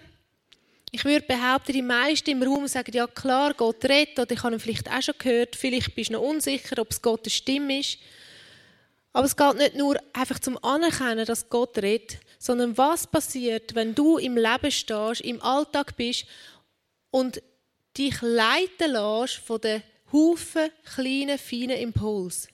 Ich 0.93 1.05
würde 1.05 1.25
behaupten, 1.27 1.73
die 1.73 1.83
meisten 1.83 2.31
im 2.31 2.43
Raum 2.43 2.67
sagen, 2.67 2.93
ja 2.93 3.07
klar, 3.07 3.55
Gott 3.55 3.85
redet, 3.85 4.19
oder 4.19 4.33
ich 4.33 4.43
habe 4.43 4.55
ihn 4.55 4.61
vielleicht 4.61 4.91
auch 4.91 5.03
schon 5.03 5.15
gehört, 5.19 5.55
vielleicht 5.55 5.95
bist 5.95 6.11
du 6.11 6.15
noch 6.15 6.23
unsicher, 6.23 6.79
ob 6.81 6.91
es 6.91 7.01
Gottes 7.01 7.35
Stimme 7.35 7.79
ist. 7.79 7.99
Aber 9.13 9.27
es 9.27 9.37
geht 9.37 9.57
nicht 9.57 9.77
nur 9.77 9.97
einfach 10.13 10.39
zum 10.39 10.63
Anerkennen, 10.65 11.27
dass 11.27 11.49
Gott 11.49 11.79
redet, 11.79 12.19
sondern 12.39 12.77
was 12.77 13.07
passiert, 13.07 13.75
wenn 13.75 13.95
du 13.95 14.19
im 14.19 14.37
Leben 14.37 14.71
stehst, 14.71 15.21
im 15.21 15.41
Alltag 15.43 15.97
bist 15.97 16.27
und 17.11 17.43
dich 17.97 18.21
leiten 18.21 18.93
lässt 18.93 19.35
von 19.35 19.61
den 19.61 19.83
Haufen 20.13 20.71
kleinen, 20.95 21.39
feinen 21.39 21.79
Impuls. 21.79 22.49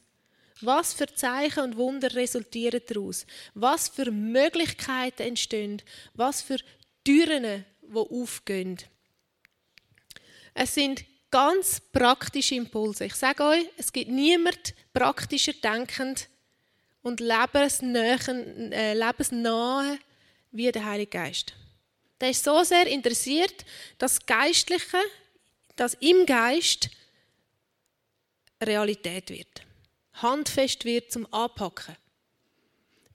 Was 0.62 0.94
für 0.94 1.06
Zeichen 1.06 1.60
und 1.60 1.76
Wunder 1.76 2.14
resultieren 2.14 2.80
daraus? 2.86 3.26
Was 3.54 3.88
für 3.88 4.10
Möglichkeiten 4.10 5.22
entstehen? 5.22 5.82
Was 6.14 6.40
für 6.40 6.56
Türen, 7.04 7.64
die 7.88 7.98
aufgehen? 7.98 8.78
Es 10.54 10.74
sind 10.74 11.04
ganz 11.30 11.80
praktische 11.80 12.54
Impulse. 12.54 13.04
Ich 13.04 13.14
sage 13.14 13.44
euch, 13.44 13.66
es 13.76 13.92
gibt 13.92 14.10
niemand 14.10 14.74
praktischer 14.92 15.52
denkend 15.52 16.28
und 17.02 17.20
lebensnahe, 17.20 18.18
äh, 18.72 18.94
lebensnahe 18.94 19.98
wie 20.50 20.72
der 20.72 20.84
Heilige 20.84 21.10
Geist. 21.10 21.54
Der 22.20 22.30
ist 22.30 22.42
so 22.42 22.62
sehr 22.64 22.86
interessiert, 22.86 23.64
dass 23.98 24.18
das 24.18 24.26
Geistliche, 24.26 24.98
dass 25.76 25.94
im 25.94 26.24
Geist 26.24 26.88
Realität 28.62 29.28
wird. 29.30 29.62
Handfest 30.14 30.84
wird 30.86 31.12
zum 31.12 31.30
Anpacken. 31.32 31.96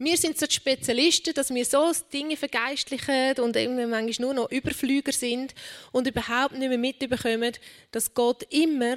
Wir 0.03 0.17
sind 0.17 0.36
so 0.36 0.48
die 0.48 0.55
Spezialisten, 0.55 1.31
dass 1.36 1.53
wir 1.53 1.63
so 1.63 1.91
Dinge 2.12 2.36
vergeistlichen 2.36 3.38
und 3.38 3.55
irgendwie 3.55 3.86
manchmal 3.86 4.25
nur 4.25 4.34
noch 4.34 4.51
Überflüger 4.51 5.12
sind 5.12 5.53
und 5.91 6.08
überhaupt 6.08 6.53
nicht 6.53 6.70
mehr 6.70 6.79
mitbekommen, 6.79 7.53
dass 7.91 8.12
Gott 8.12 8.41
immer 8.50 8.96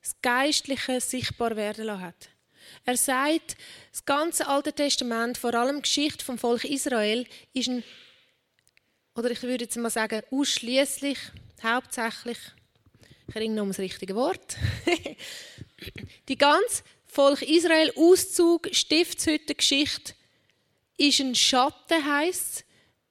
das 0.00 0.16
Geistliche 0.22 0.98
sichtbar 1.02 1.56
werden 1.56 1.84
lassen 1.84 2.00
hat. 2.00 2.30
Er 2.86 2.96
sagt, 2.96 3.58
das 3.92 4.02
ganze 4.06 4.46
Alte 4.46 4.72
Testament, 4.72 5.36
vor 5.36 5.52
allem 5.52 5.76
die 5.76 5.82
Geschichte 5.82 6.24
vom 6.24 6.38
Volk 6.38 6.64
Israel, 6.64 7.26
ist 7.52 7.68
ein, 7.68 7.84
oder 9.14 9.30
ich 9.30 9.42
würde 9.42 9.64
jetzt 9.64 9.76
mal 9.76 9.90
sagen, 9.90 10.22
ausschließlich, 10.30 11.18
hauptsächlich, 11.62 12.38
ich 13.28 13.36
erinnere 13.36 13.56
noch 13.56 13.62
um 13.64 13.68
das 13.68 13.78
richtige 13.78 14.14
Wort, 14.14 14.56
die 16.30 16.38
ganze 16.38 16.82
Volk 17.04 17.42
Israel 17.42 17.92
Auszug 17.94 18.70
Stiftshütte 18.72 19.54
Geschichte 19.54 20.14
ist 21.00 21.20
ein 21.20 21.34
Schatten 21.34 22.04
heißt 22.04 22.64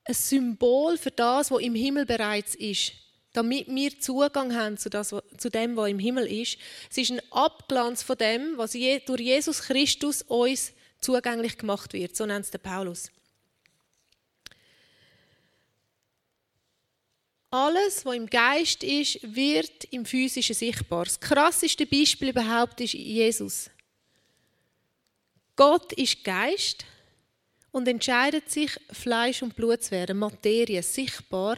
ein 0.06 0.14
Symbol 0.14 0.98
für 0.98 1.12
das, 1.12 1.52
was 1.52 1.62
im 1.62 1.76
Himmel 1.76 2.06
bereits 2.06 2.56
ist. 2.56 2.94
damit 3.34 3.68
wir 3.68 4.00
Zugang 4.00 4.56
haben 4.56 4.78
zu, 4.78 4.90
das, 4.90 5.14
zu 5.38 5.50
dem, 5.50 5.76
was 5.76 5.90
im 5.90 6.00
Himmel 6.00 6.26
ist. 6.26 6.58
Es 6.90 6.98
ist 6.98 7.12
ein 7.12 7.22
Abglanz 7.32 8.02
von 8.02 8.18
dem, 8.18 8.58
was 8.58 8.72
durch 8.72 9.22
Jesus 9.22 9.62
Christus 9.62 10.24
uns 10.24 10.74
zugänglich 11.00 11.58
gemacht 11.58 11.94
wird. 11.94 12.16
So 12.16 12.26
nennt 12.26 12.46
es 12.46 12.52
der 12.52 12.58
Paulus. 12.58 13.12
Alles, 17.52 18.04
was 18.04 18.16
im 18.16 18.28
Geist 18.28 18.84
ist, 18.84 19.20
wird 19.24 19.86
im 19.86 20.06
Physischen 20.06 20.56
sichtbar. 20.56 21.06
Das 21.06 21.20
krasseste 21.20 21.86
Beispiel 21.86 22.30
überhaupt 22.30 22.82
ist 22.82 22.94
Jesus. 22.94 23.70
Gott 25.56 25.94
ist 25.94 26.24
Geist 26.24 26.86
und 27.72 27.88
entscheidet 27.88 28.50
sich, 28.50 28.72
Fleisch 28.92 29.42
und 29.42 29.56
Blut 29.56 29.84
zu 29.84 29.92
werden, 29.92 30.18
Materie, 30.18 30.82
sichtbar, 30.82 31.58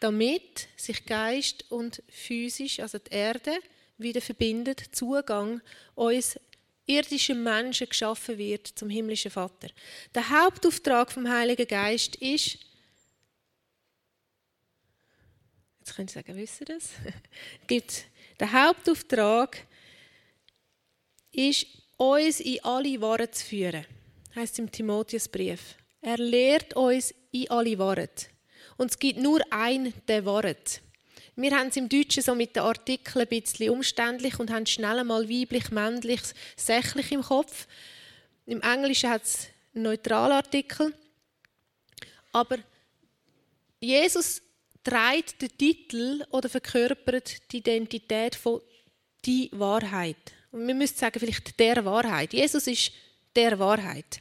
damit 0.00 0.68
sich 0.76 1.04
Geist 1.06 1.64
und 1.70 2.02
physisch, 2.08 2.80
also 2.80 2.98
die 2.98 3.12
Erde, 3.12 3.58
wieder 3.98 4.20
verbindet, 4.20 4.82
Zugang 4.92 5.60
uns 5.94 6.38
irdischen 6.86 7.42
Menschen 7.42 7.88
geschaffen 7.88 8.38
wird 8.38 8.66
zum 8.66 8.90
himmlischen 8.90 9.30
Vater. 9.30 9.68
Der 10.14 10.28
Hauptauftrag 10.28 11.10
vom 11.10 11.28
Heiligen 11.28 11.66
Geist 11.66 12.16
ist, 12.16 12.58
Jetzt 15.86 15.94
könnt 15.94 16.10
ihr 16.10 16.14
sagen, 16.14 16.36
wisst 16.36 16.60
ihr 16.62 16.66
das? 16.66 16.90
Gibt, 17.68 18.06
der 18.40 18.52
Hauptauftrag 18.52 19.64
ist, 21.30 21.66
uns 21.96 22.40
in 22.40 22.64
alle 22.64 23.00
Wahrheit 23.00 23.36
zu 23.36 23.46
führen. 23.46 23.86
Heißt 24.36 24.58
im 24.58 24.70
Timotheusbrief. 24.70 25.76
Er 26.02 26.18
lehrt 26.18 26.74
uns 26.74 27.14
in 27.32 27.50
alle 27.50 27.78
Wahrheit. 27.78 28.28
Und 28.76 28.90
es 28.90 28.98
gibt 28.98 29.18
nur 29.18 29.40
ein 29.48 29.94
der 30.06 30.26
Wahrheit. 30.26 30.82
Wir 31.36 31.56
haben 31.56 31.68
es 31.68 31.76
im 31.78 31.88
Deutschen 31.88 32.22
so 32.22 32.34
mit 32.34 32.54
den 32.54 32.64
Artikeln 32.64 33.22
ein 33.22 33.28
bisschen 33.28 33.70
umständlich 33.70 34.38
und 34.38 34.50
haben 34.50 34.66
schnell 34.66 34.98
einmal 34.98 35.26
weiblich, 35.26 35.70
männlich, 35.70 36.20
sächlich 36.54 37.12
im 37.12 37.22
Kopf. 37.22 37.66
Im 38.44 38.60
Englischen 38.60 39.08
hat 39.08 39.24
es 39.24 39.48
einen 39.74 39.84
Neutralartikel. 39.84 40.92
Aber 42.32 42.58
Jesus 43.80 44.42
trägt 44.84 45.40
den 45.40 45.56
Titel 45.56 46.26
oder 46.30 46.50
verkörpert 46.50 47.50
die 47.52 47.58
Identität 47.58 48.34
von 48.34 48.60
die 49.24 49.48
Wahrheit. 49.52 50.34
Und 50.52 50.66
wir 50.66 50.74
müssen 50.74 50.96
sagen, 50.96 51.18
vielleicht 51.18 51.58
der 51.58 51.82
Wahrheit. 51.86 52.34
Jesus 52.34 52.66
ist 52.66 52.92
der 53.34 53.58
Wahrheit. 53.58 54.20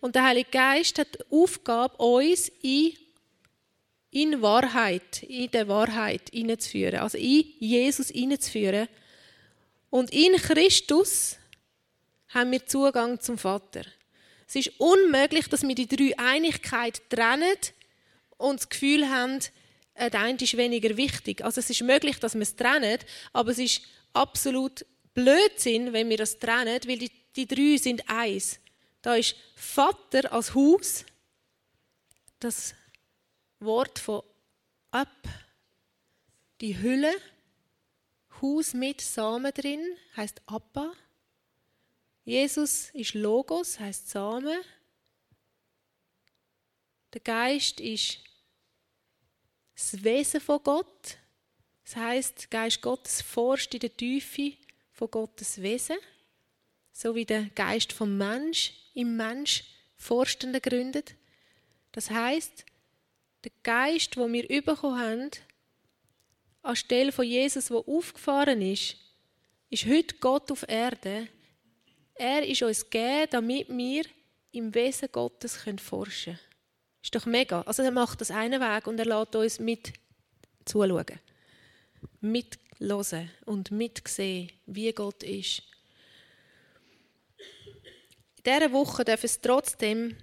Und 0.00 0.14
der 0.14 0.24
Heilige 0.24 0.50
Geist 0.50 0.98
hat 0.98 1.14
die 1.14 1.24
Aufgabe, 1.30 1.96
uns 1.96 2.50
in, 2.62 2.94
in 4.10 4.42
Wahrheit, 4.42 5.22
in 5.22 5.50
der 5.50 5.68
Wahrheit 5.68 6.30
hineinzuführen. 6.32 7.00
Also 7.00 7.18
in 7.18 7.44
Jesus 7.58 8.08
hineinzuführen. 8.08 8.88
Und 9.90 10.10
in 10.12 10.34
Christus 10.36 11.36
haben 12.28 12.52
wir 12.52 12.64
Zugang 12.64 13.20
zum 13.20 13.36
Vater. 13.36 13.82
Es 14.46 14.56
ist 14.56 14.72
unmöglich, 14.78 15.48
dass 15.48 15.62
wir 15.62 15.74
die 15.74 15.86
drei 15.86 16.18
Einigkeit 16.18 17.02
trennen 17.08 17.56
und 18.36 18.60
das 18.60 18.68
Gefühl 18.68 19.08
haben, 19.08 19.38
äh, 19.94 20.10
der 20.10 20.20
eine 20.20 20.38
ist 20.40 20.56
weniger 20.56 20.96
wichtig. 20.96 21.44
Also 21.44 21.60
es 21.60 21.70
ist 21.70 21.82
möglich, 21.82 22.18
dass 22.18 22.34
wir 22.34 22.42
es 22.42 22.56
trennen, 22.56 22.98
aber 23.32 23.50
es 23.50 23.58
ist 23.58 23.82
absolut 24.12 24.84
Blödsinn, 25.14 25.92
wenn 25.92 26.08
wir 26.08 26.16
das 26.16 26.38
trennen, 26.38 26.80
weil 26.86 26.98
die, 26.98 27.10
die 27.36 27.46
drei 27.46 27.76
sind 27.76 28.08
eins. 28.08 28.58
Da 29.02 29.16
ist 29.16 29.34
Vater 29.54 30.32
als 30.32 30.54
Haus, 30.54 31.04
das 32.38 32.74
Wort 33.58 33.98
von 33.98 34.22
ab, 34.90 35.08
die 36.60 36.78
Hülle, 36.78 37.14
Haus 38.40 38.74
mit 38.74 39.00
Samen 39.00 39.52
drin, 39.52 39.84
heißt 40.16 40.42
Abba. 40.46 40.92
Jesus 42.24 42.90
ist 42.90 43.14
Logos, 43.14 43.78
heißt 43.78 44.08
Samen. 44.10 44.60
Der 47.12 47.20
Geist 47.20 47.80
ist 47.80 48.18
das 49.74 50.04
Wesen 50.04 50.40
von 50.40 50.62
Gott. 50.62 51.18
Das 51.84 51.96
heißt, 51.96 52.50
Geist 52.50 52.82
Gottes 52.82 53.20
forscht 53.20 53.74
in 53.74 53.80
der 53.80 53.96
Tiefe 53.96 54.52
von 54.92 55.10
Gottes 55.10 55.60
Wesen, 55.60 55.96
so 56.92 57.14
wie 57.14 57.24
der 57.24 57.44
Geist 57.54 57.92
vom 57.92 58.16
Mensch 58.16 58.72
im 58.94 59.16
Mensch 59.16 59.64
Forschende 59.96 60.60
gründet. 60.60 61.14
Das 61.92 62.10
heißt, 62.10 62.64
der 63.44 63.52
Geist, 63.62 64.16
wo 64.16 64.30
wir 64.30 64.46
bekommen 64.62 64.98
haben, 64.98 65.30
anstelle 66.62 67.12
von 67.12 67.24
Jesus, 67.24 67.66
der 67.66 67.76
aufgefahren 67.76 68.62
ist, 68.62 68.96
ist 69.70 69.86
heute 69.86 70.16
Gott 70.16 70.50
auf 70.50 70.68
Erde. 70.68 71.28
Er 72.14 72.46
ist 72.46 72.62
uns 72.62 72.88
gegeben, 72.88 73.28
damit 73.30 73.68
wir 73.68 74.04
im 74.52 74.74
Wesen 74.74 75.08
Gottes 75.12 75.56
forschen 75.56 76.34
können. 76.34 76.50
Ist 77.02 77.14
doch 77.14 77.26
mega. 77.26 77.62
Also 77.62 77.82
er 77.82 77.92
macht 77.92 78.20
das 78.20 78.30
einen 78.30 78.60
Weg 78.60 78.86
und 78.86 78.98
er 78.98 79.06
lässt 79.06 79.34
uns 79.34 79.58
mit 79.58 79.92
zuschauen. 80.64 81.20
Mitlosen 82.20 83.30
und 83.46 83.70
mitsehen, 83.70 84.50
wie 84.66 84.92
Gott 84.92 85.22
ist. 85.22 85.62
In 88.42 88.54
dieser 88.54 88.72
Woche 88.72 89.04
darf 89.04 89.22
es 89.22 89.38
trotzdem 89.38 90.16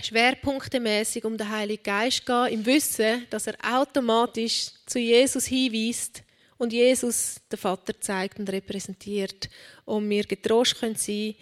schwerpunktemäßig 0.00 1.24
um 1.24 1.38
den 1.38 1.48
Heiligen 1.48 1.84
Geist 1.84 2.26
gehen, 2.26 2.48
im 2.48 2.66
Wissen, 2.66 3.28
dass 3.30 3.46
er 3.46 3.54
automatisch 3.62 4.72
zu 4.86 4.98
Jesus 4.98 5.46
hinweist 5.46 6.24
und 6.58 6.72
Jesus 6.72 7.36
den 7.50 7.60
Vater 7.60 8.00
zeigt 8.00 8.40
und 8.40 8.50
repräsentiert 8.50 9.48
und 9.84 10.10
wir 10.10 10.24
getrost 10.24 10.80
können 10.80 10.96
sein 10.96 11.36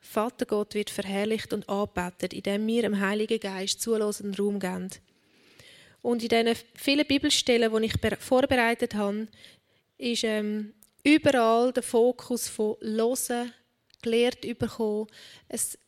Vater 0.00 0.46
Gott 0.46 0.74
wird 0.74 0.90
verherrlicht 0.90 1.52
und 1.52 1.68
angebetet, 1.68 2.32
indem 2.32 2.66
wir 2.66 2.82
dem 2.82 2.98
Heiligen 2.98 3.38
Geist 3.38 3.80
zulosen 3.80 4.34
Raum 4.34 4.58
geben. 4.58 4.90
Und 6.02 6.24
in 6.24 6.28
diesen 6.28 6.56
vielen 6.74 7.06
Bibelstellen, 7.06 7.72
die 7.72 7.86
ich 7.86 8.18
vorbereitet 8.18 8.94
habe, 8.96 9.28
ist 9.96 10.24
ähm, 10.24 10.72
überall 11.04 11.72
der 11.72 11.84
Fokus 11.84 12.48
von 12.48 12.76
Losen, 12.80 13.52
gelehrt 14.02 14.42
bekommen. 14.58 15.06
Es 15.48 15.78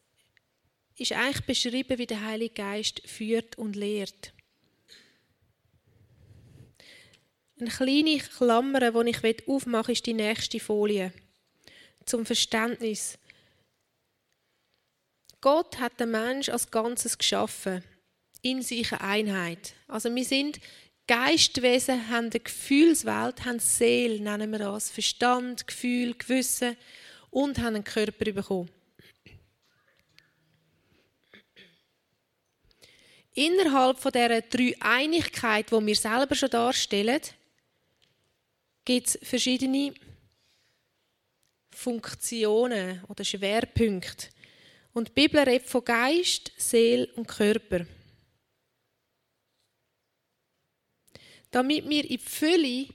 ist 0.96 1.12
eigentlich 1.12 1.46
beschrieben, 1.46 1.98
wie 1.98 2.07
der 2.07 2.25
Heilige 2.25 2.55
Geist 2.55 3.03
führt 3.07 3.57
und 3.59 3.77
lehrt. 3.77 4.33
Eine 7.61 7.70
kleine 7.70 8.18
Klammer, 8.18 8.90
die 8.90 9.11
ich 9.11 9.48
aufmachen 9.48 9.88
will, 9.88 9.92
ist 9.92 10.07
die 10.07 10.14
nächste 10.14 10.59
Folie. 10.59 11.12
Zum 12.05 12.27
Verständnis. 12.27 13.18
Gott 15.40 15.79
hat 15.79 15.98
den 16.01 16.11
Mensch 16.11 16.48
als 16.48 16.70
Ganzes 16.70 17.18
geschaffen, 17.18 17.85
in 18.42 18.62
sich 18.62 18.92
eine 18.92 19.01
Einheit. 19.03 19.75
Also 19.87 20.12
wir 20.14 20.25
sind 20.25 20.61
Geistwesen, 21.07 22.09
haben 22.11 22.31
eine 22.31 22.40
Gefühlswelt, 22.40 23.44
haben 23.44 23.59
Seele, 23.59 24.20
nennen 24.20 24.51
wir 24.51 24.61
das, 24.61 24.90
Verstand, 24.90 25.66
Gefühl, 25.66 26.14
Gewissen 26.14 26.77
und 27.32 27.58
haben 27.58 27.74
einen 27.74 27.84
Körper 27.84 28.30
bekommen. 28.30 28.70
Innerhalb 33.34 33.98
von 33.98 34.12
dieser 34.12 34.42
Einigkeit, 34.80 35.70
die 35.70 35.86
wir 35.86 35.96
selber 35.96 36.34
schon 36.34 36.50
darstellen, 36.50 37.22
gibt 38.84 39.08
es 39.08 39.18
verschiedene 39.22 39.94
Funktionen 41.70 43.02
oder 43.08 43.24
Schwerpunkte. 43.24 44.28
Und 44.92 45.08
die 45.08 45.12
Bibel 45.12 45.40
redet 45.40 45.66
von 45.66 45.82
Geist, 45.82 46.52
Seele 46.58 47.08
und 47.14 47.26
Körper. 47.26 47.86
Damit 51.50 51.88
wir 51.88 52.02
in 52.02 52.08
die 52.08 52.18
Fülle 52.18 52.88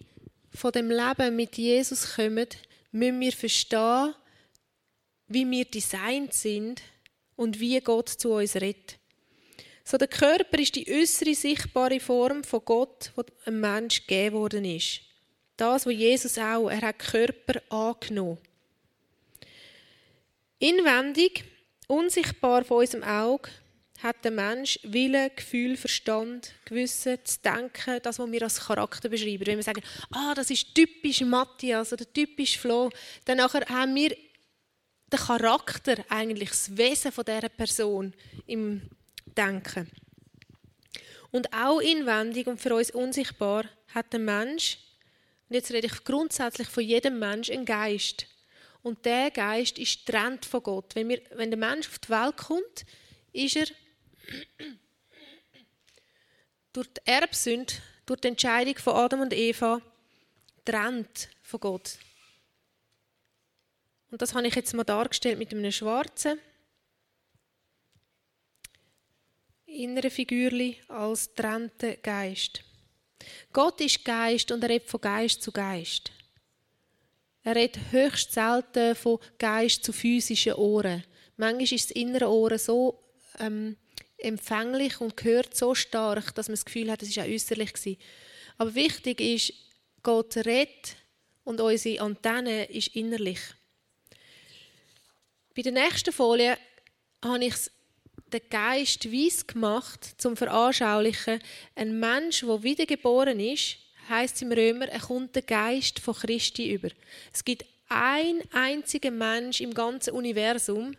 von 0.53 0.71
dem 0.71 0.91
Leben 0.91 1.35
mit 1.35 1.57
Jesus 1.57 2.15
kommen, 2.15 2.47
müssen 2.91 3.19
wir 3.19 3.31
verstehen, 3.31 4.13
wie 5.27 5.49
wir 5.49 5.65
designt 5.65 6.33
sind 6.33 6.81
und 7.35 7.59
wie 7.59 7.79
Gott 7.79 8.09
zu 8.09 8.33
uns 8.33 8.55
redet. 8.55 8.97
So 9.83 9.97
der 9.97 10.07
Körper 10.07 10.59
ist 10.59 10.75
die 10.75 10.91
äußere 10.91 11.33
sichtbare 11.33 11.99
Form 11.99 12.43
von 12.43 12.61
Gott, 12.65 13.11
wo 13.15 13.23
einem 13.45 13.61
Mensch 13.61 14.05
gegeben 14.05 14.35
worden 14.35 14.65
ist. 14.65 15.01
Das, 15.55 15.85
was 15.85 15.93
Jesus 15.93 16.37
auch, 16.37 16.69
er 16.69 16.81
hat 16.81 16.99
Körper 16.99 17.61
angenommen. 17.69 18.37
Inwendig 20.59 21.45
Unsichtbar 21.87 22.65
von 22.65 22.79
unserem 22.79 23.03
Auge 23.05 23.49
hat 24.03 24.23
der 24.25 24.31
Mensch 24.31 24.77
Wille, 24.83 25.29
Gefühl, 25.29 25.77
Verstand, 25.77 26.53
Gewissen, 26.65 27.17
zu 27.23 27.39
denken, 27.39 27.99
das, 28.03 28.19
was 28.19 28.31
wir 28.31 28.41
als 28.43 28.59
Charakter 28.59 29.07
beschreiben. 29.07 29.47
Wenn 29.47 29.57
wir 29.57 29.63
sagen, 29.63 29.81
ah, 30.11 30.33
das 30.35 30.51
ist 30.51 30.75
typisch 30.75 31.21
Matthias 31.21 31.93
oder 31.93 32.05
typisch 32.11 32.59
Flo, 32.59 32.89
dann 33.23 33.41
haben 33.41 33.95
wir 33.95 34.15
den 35.11 35.19
Charakter, 35.19 36.03
eigentlich 36.09 36.49
das 36.49 36.77
Wesen 36.77 37.11
von 37.11 37.25
dieser 37.25 37.49
Person 37.49 38.13
im 38.45 38.81
Denken. 39.25 39.89
Und 41.31 41.53
auch 41.53 41.79
inwendig 41.79 42.47
und 42.47 42.59
für 42.59 42.75
uns 42.75 42.91
unsichtbar 42.91 43.65
hat 43.93 44.11
der 44.13 44.19
Mensch, 44.19 44.77
und 45.49 45.55
jetzt 45.55 45.71
rede 45.71 45.87
ich 45.87 46.03
grundsätzlich 46.03 46.67
von 46.67 46.83
jedem 46.83 47.19
Mensch, 47.19 47.49
einen 47.49 47.65
Geist. 47.65 48.25
Und 48.83 49.05
der 49.05 49.31
Geist 49.31 49.77
ist 49.77 50.05
getrennt 50.05 50.45
von 50.45 50.63
Gott. 50.63 50.95
Wenn, 50.95 51.09
wir, 51.09 51.21
wenn 51.31 51.51
der 51.51 51.57
Mensch 51.57 51.87
auf 51.87 51.99
die 51.99 52.09
Welt 52.09 52.37
kommt, 52.37 52.85
ist 53.33 53.55
er 53.55 53.67
durch 56.73 56.87
die 56.87 57.01
Erbsünde, 57.05 57.73
durch 58.05 58.21
die 58.21 58.27
Entscheidung 58.29 58.77
von 58.77 58.95
Adam 58.95 59.21
und 59.21 59.33
Eva, 59.33 59.81
getrennt 60.63 61.29
von 61.41 61.59
Gott. 61.59 61.97
Und 64.09 64.21
das 64.21 64.33
habe 64.33 64.47
ich 64.47 64.55
jetzt 64.55 64.73
mal 64.73 64.83
dargestellt 64.83 65.37
mit 65.37 65.51
einem 65.51 65.71
schwarzen 65.71 66.39
inneren 69.77 70.09
Figürli 70.09 70.77
als 70.87 71.33
trennten 71.33 71.97
Geist. 72.01 72.63
Gott 73.53 73.79
ist 73.81 74.03
Geist 74.03 74.51
und 74.51 74.63
er 74.63 74.69
redet 74.69 74.89
von 74.89 75.01
Geist 75.01 75.41
zu 75.41 75.51
Geist. 75.51 76.11
Er 77.43 77.55
redet 77.55 77.79
höchst 77.91 78.33
selten 78.33 78.95
von 78.95 79.19
Geist 79.37 79.83
zu 79.83 79.93
physischen 79.93 80.53
Ohren. 80.53 81.03
Manchmal 81.37 81.63
ist 81.63 81.89
das 81.89 81.91
innere 81.91 82.29
Ohr 82.29 82.57
so 82.57 83.03
ähm, 83.39 83.77
empfänglich 84.17 84.99
und 84.99 85.15
gehört 85.15 85.55
so 85.55 85.75
stark, 85.75 86.33
dass 86.35 86.47
man 86.47 86.55
das 86.55 86.65
Gefühl 86.65 86.91
hat, 86.91 87.03
es 87.03 87.15
war 87.15 87.23
auch 87.23 87.29
äußerlich 87.29 87.73
gewesen. 87.73 88.01
Aber 88.57 88.73
wichtig 88.73 89.21
ist, 89.21 89.53
Gott 90.01 90.35
redet 90.37 90.95
und 91.43 91.61
unsere 91.61 92.01
Antenne 92.01 92.65
ist 92.65 92.95
innerlich. 92.95 93.39
Bei 95.57 95.63
der 95.63 95.71
nächsten 95.71 96.13
Folie 96.13 96.55
habe 97.25 97.45
ich 97.45 97.55
den 98.31 98.41
Geist 98.47 99.11
weiss 99.11 99.47
gemacht, 99.47 100.07
zum 100.21 100.37
Veranschaulichen. 100.37 101.39
Ein 101.73 101.99
Mensch, 101.99 102.41
der 102.41 102.61
wiedergeboren 102.61 103.39
ist, 103.39 103.77
heißt 104.07 104.43
im 104.43 104.51
Römer, 104.51 104.87
er 104.87 104.99
kommt 104.99 105.35
den 105.35 105.47
Geist 105.47 105.97
von 105.97 106.13
Christi 106.13 106.71
über. 106.71 106.89
Es 107.33 107.43
gibt 107.43 107.65
ein 107.89 108.43
einziger 108.53 109.09
Mensch 109.09 109.59
im 109.59 109.73
ganzen 109.73 110.13
Universum, 110.13 110.95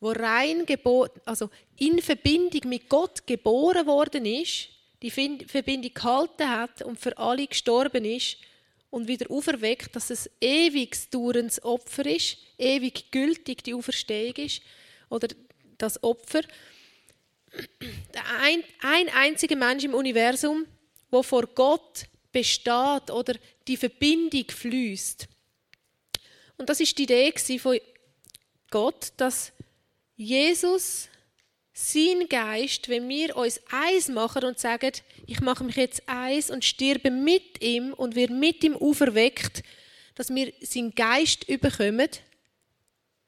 wo 0.00 0.10
rein 0.10 0.66
geboren, 0.66 1.12
also 1.24 1.48
in 1.76 2.02
Verbindung 2.02 2.68
mit 2.68 2.88
Gott 2.88 3.24
geboren 3.28 3.86
worden 3.86 4.26
ist, 4.26 4.70
die 5.02 5.10
Verbindung 5.12 5.94
gehalten 5.94 6.50
hat 6.50 6.82
und 6.82 6.98
für 6.98 7.16
alle 7.16 7.46
gestorben 7.46 8.04
ist 8.04 8.38
und 8.94 9.08
wieder 9.08 9.28
auferweckt, 9.28 9.96
dass 9.96 10.10
es 10.10 10.30
ewig 10.40 11.10
dauerndes 11.10 11.60
Opfer 11.64 12.06
ist, 12.06 12.36
ewig 12.56 13.10
gültig 13.10 13.64
die 13.64 13.74
Auferstehung 13.74 14.36
ist 14.36 14.62
oder 15.08 15.26
das 15.76 16.00
Opfer. 16.04 16.42
Ein, 18.40 18.62
ein 18.82 19.08
einziger 19.08 19.56
Mensch 19.56 19.82
im 19.82 19.94
Universum, 19.94 20.64
wo 21.10 21.24
vor 21.24 21.48
Gott 21.48 22.04
besteht 22.30 23.10
oder 23.10 23.34
die 23.66 23.76
Verbindung 23.76 24.44
fließt. 24.48 25.26
Und 26.56 26.68
das 26.68 26.78
ist 26.78 26.96
die 26.96 27.02
Idee 27.02 27.58
von 27.58 27.76
Gott, 28.70 29.12
dass 29.16 29.50
Jesus, 30.14 31.08
sein 31.76 32.28
Geist, 32.28 32.88
wenn 32.88 33.08
wir 33.08 33.36
uns 33.36 33.60
eins 33.70 34.08
machen 34.08 34.44
und 34.44 34.60
sagen, 34.60 34.92
ich 35.26 35.40
mache 35.40 35.64
mich 35.64 35.74
jetzt 35.74 36.08
eins 36.08 36.48
und 36.48 36.64
sterbe 36.64 37.10
mit 37.10 37.62
ihm 37.62 37.92
und 37.92 38.14
wir 38.14 38.30
mit 38.30 38.62
ihm 38.62 38.76
auferweckt, 38.76 39.64
dass 40.14 40.32
wir 40.32 40.52
seinen 40.60 40.94
Geist 40.94 41.48
überkommen, 41.48 42.08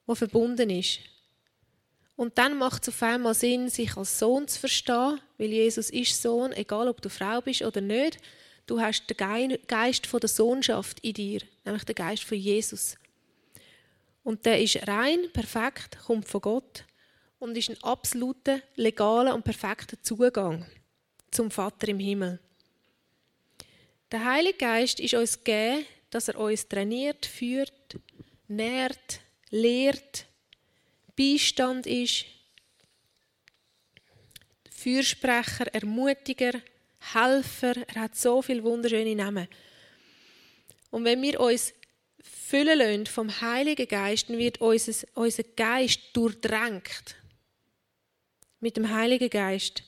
der 0.07 0.15
verbunden 0.15 0.71
ist. 0.71 1.01
Und 2.15 2.39
dann 2.39 2.57
macht 2.57 2.83
es 2.83 2.89
auf 2.89 3.03
einmal 3.03 3.35
Sinn, 3.35 3.69
sich 3.69 3.97
als 3.97 4.21
Sohn 4.21 4.47
zu 4.47 4.61
verstehen, 4.61 5.21
weil 5.39 5.51
Jesus 5.51 5.91
ist 5.91 6.23
Sohn, 6.23 6.53
egal 6.53 6.89
ob 6.89 7.03
du 7.03 7.11
Frau 7.11 7.41
bist 7.41 7.63
oder 7.63 7.81
nicht. 7.81 8.19
Du 8.67 8.81
hast 8.81 9.07
den 9.11 9.59
Geist 9.67 10.07
von 10.07 10.21
der 10.21 10.29
Sohnschaft 10.29 11.01
in 11.01 11.15
dir, 11.15 11.41
nämlich 11.65 11.85
den 11.85 11.97
Geist 11.97 12.23
von 12.23 12.39
Jesus. 12.39 12.97
Und 14.23 14.47
der 14.47 14.63
ist 14.63 14.87
rein, 14.87 15.31
perfekt, 15.33 15.99
kommt 16.07 16.29
von 16.29 16.41
Gott 16.41 16.85
und 17.39 17.57
ist 17.57 17.71
ein 17.71 17.83
absoluter, 17.83 18.61
legaler 18.77 19.35
und 19.35 19.45
perfekter 19.45 20.03
Zugang 20.03 20.67
zum 21.31 21.51
Vater 21.51 21.89
im 21.89 21.99
Himmel. 21.99 22.41
Der 24.11 24.25
Heilige 24.25 24.59
Geist 24.59 25.01
ist 25.01 25.15
uns 25.15 25.39
gegeben, 25.43 25.85
dass 26.11 26.29
er 26.29 26.39
uns 26.39 26.69
trainiert, 26.69 27.27
führt, 27.27 27.99
nährt, 28.49 29.21
lehrt, 29.51 30.27
Beistand 31.17 31.87
ist, 31.87 32.27
Fürsprecher, 34.71 35.67
Ermutiger, 35.75 36.61
Helfer. 37.13 37.75
Er 37.89 38.03
hat 38.03 38.17
so 38.17 38.43
viele 38.43 38.63
wunderschöne 38.63 39.17
Namen. 39.17 39.49
Und 40.91 41.05
wenn 41.05 41.21
wir 41.23 41.41
uns 41.41 41.73
füllen 42.23 42.79
lassen 42.79 43.07
vom 43.07 43.41
Heiligen 43.41 43.89
Geist, 43.89 44.29
dann 44.29 44.39
wird 44.39 44.61
unser, 44.61 45.43
Geist 45.57 46.01
durchdrängt 46.13 47.17
mit 48.61 48.77
dem 48.77 48.91
Heiligen 48.91 49.31
Geist. 49.31 49.83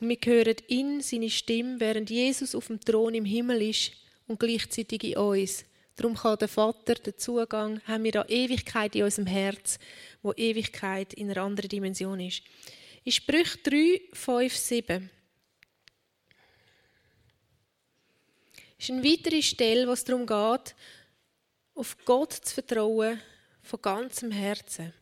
Und 0.00 0.08
wir 0.08 0.18
hören 0.24 0.56
in 0.68 1.00
seine 1.00 1.30
Stimme, 1.30 1.78
während 1.80 2.10
Jesus 2.10 2.54
auf 2.54 2.66
dem 2.66 2.80
Thron 2.80 3.14
im 3.14 3.24
Himmel 3.24 3.62
ist 3.62 3.92
und 4.26 4.40
gleichzeitig 4.40 5.04
in 5.04 5.16
uns. 5.16 5.64
Darum 5.96 6.16
kann 6.16 6.38
der 6.38 6.48
Vater 6.48 6.94
den 6.94 7.18
Zugang, 7.18 7.80
haben 7.86 8.04
wir 8.04 8.12
da 8.12 8.24
Ewigkeit 8.26 8.96
in 8.96 9.04
unserem 9.04 9.26
Herz, 9.26 9.78
wo 10.22 10.32
Ewigkeit 10.32 11.12
in 11.14 11.30
einer 11.30 11.42
anderen 11.42 11.68
Dimension 11.68 12.18
ist. 12.18 12.42
In 13.04 13.12
Sprüche 13.12 13.58
3, 13.58 14.00
5, 14.12 14.56
7 14.56 15.10
ist 18.78 18.90
eine 18.90 19.04
weitere 19.04 19.42
Stelle, 19.42 19.86
wo 19.86 19.92
es 19.92 20.04
darum 20.04 20.26
geht, 20.26 20.74
auf 21.74 21.96
Gott 22.04 22.32
zu 22.32 22.54
vertrauen 22.54 23.20
von 23.62 23.80
ganzem 23.80 24.30
Herzen. 24.30 24.92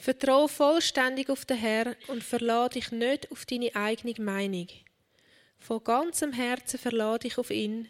Vertraue 0.00 0.48
vollständig 0.48 1.28
auf 1.28 1.44
den 1.44 1.58
Herrn 1.58 1.94
und 2.08 2.24
verlade 2.24 2.80
dich 2.80 2.90
nicht 2.90 3.30
auf 3.30 3.44
deine 3.44 3.76
eigene 3.76 4.14
Meinung. 4.18 4.68
Von 5.58 5.84
ganzem 5.84 6.32
Herzen 6.32 6.78
verlade 6.78 7.28
dich 7.28 7.36
auf 7.36 7.50
ihn, 7.50 7.86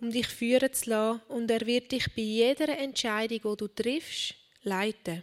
um 0.00 0.10
dich 0.10 0.26
führen 0.26 0.72
zu 0.72 0.88
lassen, 0.88 1.20
und 1.28 1.50
er 1.50 1.66
wird 1.66 1.92
dich 1.92 2.06
bei 2.16 2.22
jeder 2.22 2.78
Entscheidung, 2.78 3.40
die 3.42 3.56
du 3.58 3.68
triffst, 3.68 4.36
leiten. 4.62 5.22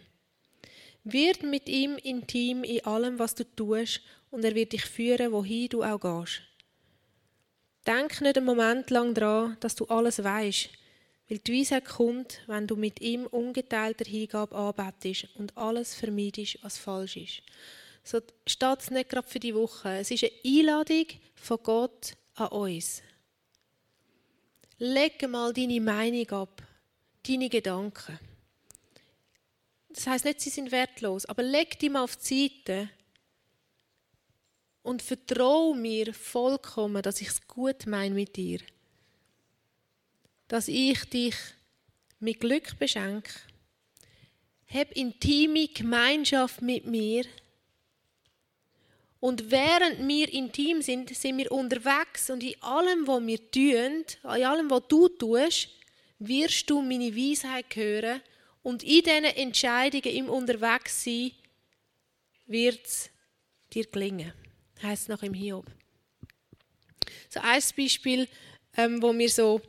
Wird 1.02 1.42
mit 1.42 1.68
ihm 1.68 1.96
intim 1.96 2.62
in 2.62 2.84
allem, 2.84 3.18
was 3.18 3.34
du 3.34 3.42
tust, 3.42 4.00
und 4.30 4.44
er 4.44 4.54
wird 4.54 4.74
dich 4.74 4.84
führen, 4.84 5.32
wohin 5.32 5.70
du 5.70 5.82
auch 5.82 5.98
gehst. 5.98 6.40
Denk 7.84 8.20
nicht 8.20 8.36
einen 8.36 8.46
Moment 8.46 8.90
lang 8.90 9.12
daran, 9.12 9.56
dass 9.58 9.74
du 9.74 9.84
alles 9.86 10.22
weißt, 10.22 10.70
weil 11.28 11.38
die 11.38 11.60
Weisheit 11.60 11.84
kommt, 11.84 12.40
wenn 12.46 12.66
du 12.66 12.76
mit 12.76 13.00
ihm 13.00 13.26
ungeteilter 13.26 14.04
Hingabe 14.04 14.54
anbetest 14.54 15.28
und 15.34 15.56
alles 15.56 15.94
vermeidest, 15.94 16.58
was 16.62 16.78
falsch 16.78 17.16
ist. 17.16 17.42
So 18.04 18.20
steht 18.46 18.80
es 18.80 18.90
nicht 18.90 19.08
gerade 19.08 19.26
für 19.26 19.40
die 19.40 19.54
Woche. 19.54 19.98
Es 19.98 20.10
ist 20.10 20.22
eine 20.22 20.32
Einladung 20.44 21.06
von 21.34 21.58
Gott 21.62 22.12
an 22.34 22.48
uns. 22.48 23.02
Leg 24.78 25.28
mal 25.28 25.52
deine 25.52 25.80
Meinung 25.80 26.30
ab, 26.30 26.62
deine 27.26 27.48
Gedanken. 27.48 28.18
Das 29.88 30.06
heißt 30.06 30.26
nicht, 30.26 30.40
sie 30.42 30.50
sind 30.50 30.70
wertlos, 30.70 31.24
aber 31.26 31.42
leg 31.42 31.78
die 31.78 31.88
mal 31.88 32.04
auf 32.04 32.16
die 32.16 32.48
Seite 32.48 32.90
und 34.82 35.02
vertraue 35.02 35.74
mir 35.74 36.14
vollkommen, 36.14 37.02
dass 37.02 37.20
ich 37.20 37.28
es 37.28 37.48
gut 37.48 37.86
meine 37.86 38.14
mit 38.14 38.36
dir. 38.36 38.60
Dass 40.48 40.68
ich 40.68 41.04
dich 41.06 41.34
mit 42.20 42.40
Glück 42.40 42.78
beschenke. 42.78 43.30
Hab 44.72 44.92
intime 44.92 45.68
Gemeinschaft 45.68 46.62
mit 46.62 46.86
mir. 46.86 47.24
Und 49.20 49.50
während 49.50 50.06
wir 50.06 50.32
intim 50.32 50.82
sind, 50.82 51.14
sind 51.14 51.38
wir 51.38 51.50
unterwegs 51.50 52.30
und 52.30 52.42
in 52.42 52.60
allem, 52.62 53.06
was 53.06 53.26
wir 53.26 53.50
tun, 53.50 54.04
in 54.22 54.44
allem, 54.44 54.70
was 54.70 54.82
du 54.88 55.08
tust, 55.08 55.68
wirst 56.18 56.70
du 56.70 56.82
meine 56.82 57.14
Weisheit 57.16 57.74
hören 57.74 58.20
und 58.62 58.82
in 58.82 59.02
diesen 59.02 59.24
Entscheidungen 59.24 60.14
im 60.14 60.28
Unterwegssein 60.28 61.32
wird 62.46 62.86
es 62.86 63.10
dir 63.72 63.86
gelingen 63.86 64.32
heißt 64.82 65.08
noch 65.08 65.22
im 65.22 65.34
Hiob. 65.34 65.66
So 67.28 67.40
ein 67.40 67.62
Beispiel, 67.76 68.28
ähm, 68.76 69.02
wo 69.02 69.12
mir 69.12 69.28
so 69.28 69.60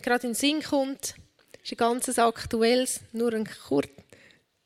gerade 0.00 0.26
in 0.26 0.32
den 0.32 0.34
Sinn 0.34 0.62
kommt, 0.62 1.14
ist 1.62 1.72
ein 1.72 1.76
ganzes 1.76 2.18
aktuelles, 2.18 3.00
nur 3.12 3.32
ein 3.32 3.48
kurz. 3.68 3.88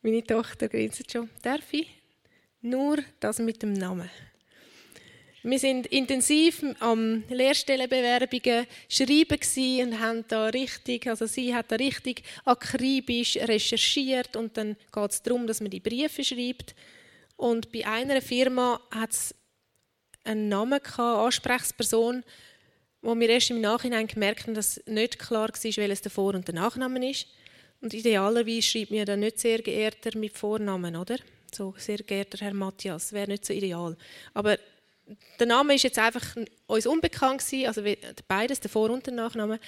Meine 0.02 0.24
Tochter 0.24 0.68
grinst 0.68 1.10
schon. 1.10 1.28
Darf 1.42 1.72
ich? 1.72 1.88
Nur 2.60 2.98
das 3.18 3.38
mit 3.38 3.62
dem 3.62 3.72
Namen. 3.72 4.08
Wir 5.42 5.60
sind 5.60 5.86
intensiv 5.86 6.64
am 6.80 7.22
Lehrstellenbewerbungen 7.28 8.66
schreiben 8.88 9.38
und 9.80 10.00
haben 10.00 10.24
da 10.26 10.46
richtig, 10.46 11.06
also 11.06 11.26
sie 11.26 11.54
hat 11.54 11.70
da 11.70 11.76
richtig 11.76 12.24
akribisch 12.44 13.36
recherchiert 13.36 14.34
und 14.34 14.56
dann 14.56 14.76
geht 14.92 15.10
es 15.12 15.22
darum, 15.22 15.46
dass 15.46 15.60
man 15.60 15.70
die 15.70 15.78
Briefe 15.78 16.24
schreibt. 16.24 16.74
Und 17.36 17.70
bei 17.70 17.86
einer 17.86 18.20
Firma 18.20 18.80
hat 18.90 19.12
es 19.12 19.36
einen 20.24 20.48
Namen 20.48 20.80
gehabt, 20.82 21.00
Ansprechperson, 21.00 22.24
wo 23.06 23.14
wir 23.18 23.28
erst 23.28 23.50
im 23.50 23.60
Nachhinein 23.60 24.08
gemerkt 24.08 24.48
haben, 24.48 24.54
dass 24.54 24.82
nicht 24.86 25.20
klar 25.20 25.48
war, 25.48 25.76
welches 25.76 26.02
der 26.02 26.10
Vor- 26.10 26.34
und 26.34 26.48
der 26.48 26.56
Nachname 26.56 27.08
ist. 27.08 27.28
Und 27.80 27.94
idealerweise 27.94 28.62
schreibt 28.62 28.90
mir 28.90 29.04
dann 29.04 29.20
nicht 29.20 29.38
sehr 29.38 29.62
geehrter 29.62 30.18
mit 30.18 30.36
Vornamen, 30.36 30.96
oder? 30.96 31.16
So, 31.54 31.72
sehr 31.78 31.98
geehrter 31.98 32.44
Herr 32.44 32.52
Matthias, 32.52 33.12
wäre 33.12 33.28
nicht 33.28 33.44
so 33.44 33.52
ideal. 33.52 33.96
Aber 34.34 34.58
der 35.38 35.46
Name 35.46 35.76
ist 35.76 35.84
jetzt 35.84 36.00
einfach 36.00 36.34
uns 36.66 36.86
unbekannt 36.86 37.46
gewesen, 37.46 37.68
also 37.68 37.82
beides, 38.26 38.58
der 38.58 38.70
Vor- 38.70 38.90
und 38.90 39.06
der 39.06 39.14
Nachname. 39.14 39.60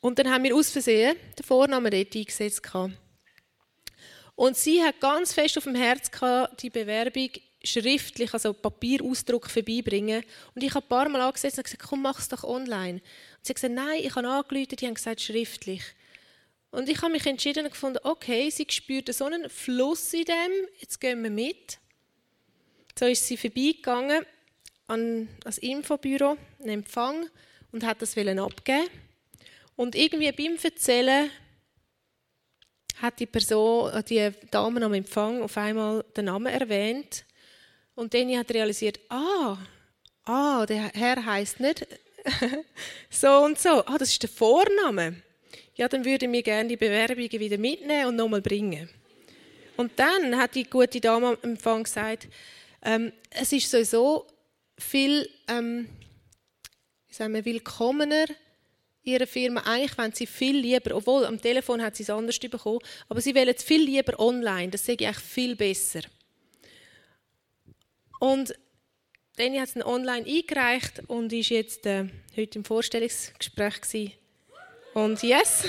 Und 0.00 0.18
dann 0.18 0.28
haben 0.28 0.42
wir 0.42 0.56
aus 0.56 0.70
Versehen 0.70 1.16
den 1.38 1.44
Vornamen 1.44 1.92
dort 1.92 2.16
eingesetzt. 2.16 2.60
Und 4.34 4.56
sie 4.56 4.82
hat 4.82 4.98
ganz 4.98 5.32
fest 5.32 5.56
auf 5.58 5.64
dem 5.64 5.76
Herz 5.76 6.10
gehabt, 6.10 6.60
die 6.60 6.70
Bewerbung 6.70 7.30
schriftlich, 7.66 8.32
also 8.32 8.52
Papierausdruck 8.52 9.50
vorbeibringen. 9.50 10.22
Und 10.54 10.62
ich 10.62 10.74
habe 10.74 10.84
ein 10.84 10.88
paar 10.88 11.08
Mal 11.08 11.20
angesetzt 11.20 11.58
und 11.58 11.64
gesagt, 11.64 11.82
komm, 11.88 12.02
mach 12.02 12.18
es 12.18 12.28
doch 12.28 12.44
online. 12.44 12.94
Und 12.94 13.02
sie 13.42 13.50
hat 13.50 13.56
gesagt, 13.56 13.74
nein, 13.74 14.00
ich 14.02 14.14
habe 14.14 14.28
angerufen, 14.28 14.76
die 14.76 14.86
haben 14.86 14.94
gesagt, 14.94 15.20
schriftlich. 15.20 15.82
Und 16.70 16.88
ich 16.88 17.00
habe 17.00 17.12
mich 17.12 17.26
entschieden 17.26 17.64
und 17.64 17.72
gefunden, 17.72 17.98
okay, 18.02 18.50
sie 18.50 18.66
spürt 18.68 19.12
so 19.14 19.24
einen 19.24 19.48
Fluss 19.48 20.12
in 20.12 20.24
dem, 20.24 20.68
jetzt 20.78 21.00
gehen 21.00 21.22
wir 21.22 21.30
mit. 21.30 21.78
So 22.98 23.06
ist 23.06 23.26
sie 23.26 23.36
vorbeigegangen 23.36 24.24
an 24.86 25.28
das 25.40 25.58
Infobüro, 25.58 26.36
einen 26.60 26.68
Empfang 26.68 27.28
und 27.72 27.84
hat 27.84 28.02
das 28.02 28.16
abgeben. 28.16 28.88
Und 29.74 29.94
irgendwie 29.94 30.32
beim 30.32 30.56
Erzählen 30.62 31.30
hat 33.00 33.20
die 33.20 33.26
Person, 33.26 33.92
die 34.08 34.30
Dame 34.50 34.82
am 34.82 34.94
Empfang 34.94 35.42
auf 35.42 35.56
einmal 35.56 36.04
den 36.16 36.26
Namen 36.26 36.46
erwähnt 36.46 37.24
und 37.96 38.14
dann 38.14 38.38
hat 38.38 38.52
realisiert, 38.52 39.00
ah, 39.08 39.58
ah, 40.24 40.64
der 40.64 40.92
Herr 40.94 41.24
heißt 41.24 41.58
nicht 41.58 41.84
so 43.10 43.44
und 43.44 43.58
so. 43.58 43.84
Ah, 43.86 43.98
das 43.98 44.12
ist 44.12 44.22
der 44.22 44.30
Vorname 44.30 45.22
ja, 45.76 45.88
dann 45.88 46.04
würde 46.04 46.26
mir 46.26 46.42
gerne 46.42 46.68
die 46.68 46.76
Bewerbungen 46.76 47.30
wieder 47.32 47.58
mitnehmen 47.58 48.06
und 48.06 48.16
nochmal 48.16 48.40
bringen. 48.40 48.88
Und 49.76 49.92
dann 49.96 50.36
hat 50.36 50.54
die 50.54 50.64
gute 50.64 51.00
Dame 51.00 51.28
am 51.28 51.36
Empfang 51.42 51.84
gesagt, 51.84 52.28
ähm, 52.82 53.12
es 53.30 53.52
ist 53.52 53.70
sowieso 53.70 54.26
viel 54.78 55.28
ähm, 55.48 55.86
sagen 57.10 57.34
wir, 57.34 57.44
willkommener 57.44 58.26
ihrer 59.02 59.26
Firma. 59.26 59.62
Eigentlich 59.66 59.98
wollen 59.98 60.12
sie 60.12 60.26
viel 60.26 60.56
lieber, 60.56 60.94
obwohl 60.96 61.26
am 61.26 61.40
Telefon 61.40 61.82
hat 61.82 61.94
sie 61.94 62.04
es 62.04 62.10
anders 62.10 62.38
bekommen, 62.38 62.80
aber 63.08 63.20
sie 63.20 63.34
wollen 63.34 63.54
es 63.54 63.62
viel 63.62 63.82
lieber 63.82 64.18
online. 64.18 64.70
Das 64.70 64.86
sehe 64.86 64.96
ich 64.98 65.06
eigentlich 65.06 65.24
viel 65.24 65.56
besser. 65.56 66.00
Und 68.18 68.54
Danny 69.36 69.58
hat 69.58 69.68
es 69.74 69.84
online 69.84 70.26
eingereicht 70.26 71.02
und 71.08 71.32
ist 71.32 71.50
jetzt 71.50 71.84
äh, 71.86 72.08
heute 72.36 72.58
im 72.58 72.64
Vorstellungsgespräch 72.64 73.80
gewesen 73.80 74.12
und 74.94 75.22
yes. 75.22 75.64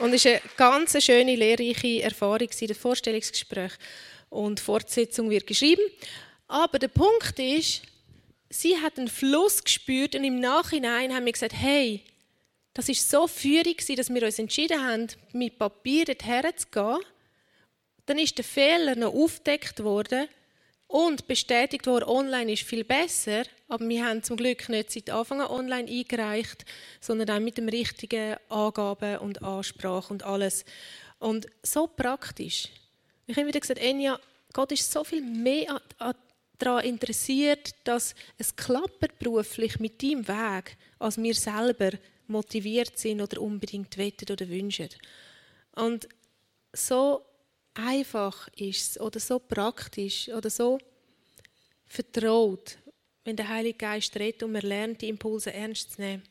Und 0.00 0.14
es 0.14 0.24
war 0.24 0.32
eine 0.32 0.40
ganz 0.56 1.02
schöne, 1.02 1.36
lehrreiche 1.36 2.02
Erfahrung, 2.02 2.48
das 2.48 2.78
Vorstellungsgespräch. 2.78 3.72
Und 4.30 4.58
die 4.58 4.62
Fortsetzung 4.62 5.28
wird 5.28 5.46
geschrieben. 5.46 5.82
Aber 6.48 6.78
der 6.78 6.88
Punkt 6.88 7.38
ist, 7.38 7.82
sie 8.48 8.78
hat 8.78 8.98
einen 8.98 9.08
Fluss 9.08 9.62
gespürt 9.62 10.14
und 10.14 10.24
im 10.24 10.40
Nachhinein 10.40 11.14
haben 11.14 11.26
wir 11.26 11.32
gesagt, 11.32 11.54
hey, 11.54 12.02
das 12.72 12.88
ist 12.88 13.10
so 13.10 13.26
führig, 13.26 13.84
dass 13.94 14.08
wir 14.12 14.22
uns 14.22 14.38
entschieden 14.38 14.82
haben, 14.82 15.08
mit 15.32 15.58
Papier 15.58 16.06
dorthin 16.06 16.56
zu 16.56 16.66
gehen. 16.68 17.04
Dann 18.06 18.18
ist 18.18 18.38
der 18.38 18.44
Fehler 18.44 18.96
noch 18.96 19.14
aufgedeckt 19.14 19.82
worden 19.82 20.28
und 20.86 21.28
bestätigt 21.28 21.86
worden, 21.86 22.08
online 22.08 22.52
ist 22.52 22.64
viel 22.64 22.82
besser, 22.82 23.44
aber 23.68 23.88
wir 23.88 24.04
haben 24.04 24.24
zum 24.24 24.36
Glück 24.36 24.68
nicht 24.68 24.90
seit 24.90 25.10
Anfang 25.10 25.40
an 25.40 25.46
online 25.46 25.88
eingereicht, 25.88 26.64
sondern 27.00 27.30
auch 27.30 27.40
mit 27.40 27.58
dem 27.58 27.68
richtigen 27.68 28.36
Angaben 28.48 29.18
und 29.18 29.42
Ansprache 29.42 30.12
und 30.12 30.24
alles. 30.24 30.64
Und 31.20 31.46
so 31.62 31.86
praktisch. 31.86 32.68
Ich 33.26 33.36
habe 33.36 33.46
wieder 33.46 33.60
gesagt, 33.60 33.80
Enya, 33.80 34.18
Gott 34.52 34.72
ist 34.72 34.90
so 34.90 35.04
viel 35.04 35.22
mehr 35.22 35.80
daran 36.58 36.84
interessiert, 36.84 37.74
dass 37.84 38.16
es 38.38 38.56
klappt 38.56 39.18
beruflich 39.20 39.78
mit 39.78 40.02
deinem 40.02 40.26
Weg, 40.26 40.76
als 40.98 41.18
wir 41.18 41.34
selber 41.34 41.92
motiviert 42.26 42.98
sind 42.98 43.20
oder 43.20 43.40
unbedingt 43.40 43.96
wettet 43.96 44.30
oder 44.30 44.48
wünschen. 44.48 44.88
Und 45.76 46.08
so 46.72 47.24
einfach 47.74 48.48
ist 48.56 48.90
es 48.90 49.00
oder 49.00 49.20
so 49.20 49.38
praktisch 49.38 50.28
oder 50.28 50.50
so 50.50 50.78
vertraut, 51.86 52.78
wenn 53.24 53.36
der 53.36 53.48
Heilige 53.48 53.78
Geist 53.78 54.16
redet 54.16 54.42
und 54.42 54.52
man 54.52 54.62
lernt, 54.62 55.02
die 55.02 55.08
Impulse 55.08 55.52
ernst 55.52 55.92
zu 55.92 56.00
nehmen. 56.00 56.22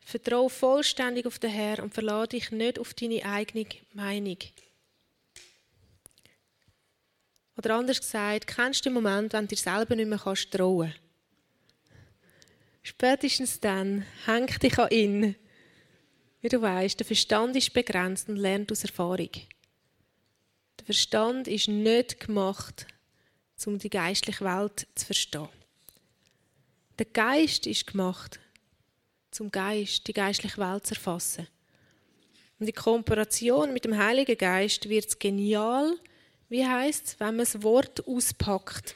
Vertraue 0.00 0.50
vollständig 0.50 1.26
auf 1.26 1.38
den 1.38 1.50
Herrn 1.50 1.84
und 1.84 1.94
verlade 1.94 2.36
dich 2.36 2.50
nicht 2.52 2.78
auf 2.78 2.94
deine 2.94 3.24
eigene 3.24 3.66
Meinung. 3.92 4.38
Oder 7.56 7.74
anders 7.74 8.00
gesagt, 8.00 8.46
kennst 8.46 8.84
du 8.84 8.90
den 8.90 8.94
Moment, 8.94 9.32
wenn 9.32 9.48
du 9.48 9.54
dir 9.54 9.60
selber 9.60 9.96
nicht 9.96 10.08
mehr 10.08 10.18
kannst 10.18 10.50
trauen 10.52 10.94
Spätestens 12.82 13.58
dann 13.58 14.06
hängt 14.26 14.62
dich 14.62 14.78
an 14.78 14.90
ihn. 14.90 15.36
Wie 16.40 16.48
du 16.48 16.62
weißt, 16.62 17.00
der 17.00 17.06
Verstand 17.06 17.56
ist 17.56 17.72
begrenzt 17.72 18.28
und 18.28 18.36
lernt 18.36 18.70
aus 18.70 18.84
Erfahrung. 18.84 19.30
Der 20.78 20.84
Verstand 20.84 21.48
ist 21.48 21.68
nicht 21.68 22.20
gemacht, 22.20 22.86
um 23.64 23.78
die 23.78 23.90
geistliche 23.90 24.44
Welt 24.44 24.86
zu 24.94 25.06
verstehen. 25.06 25.48
Der 26.98 27.06
Geist 27.06 27.66
ist 27.66 27.86
gemacht, 27.86 28.38
zum 29.30 29.50
Geist, 29.50 30.06
die 30.06 30.12
geistliche 30.12 30.58
Welt 30.58 30.86
zu 30.86 30.94
erfassen. 30.94 31.46
Und 32.58 32.66
die 32.66 32.72
Kooperation 32.72 33.72
mit 33.72 33.84
dem 33.84 33.98
Heiligen 33.98 34.38
Geist 34.38 34.88
wird 34.88 35.20
genial, 35.20 35.98
wie 36.48 36.64
heißt 36.64 37.06
es, 37.06 37.20
wenn 37.20 37.36
man 37.36 37.38
das 37.44 37.62
Wort 37.62 38.06
auspackt. 38.06 38.94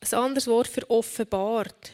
Ein 0.00 0.18
anderes 0.18 0.46
Wort 0.46 0.68
für 0.68 0.88
offenbart. 0.88 1.92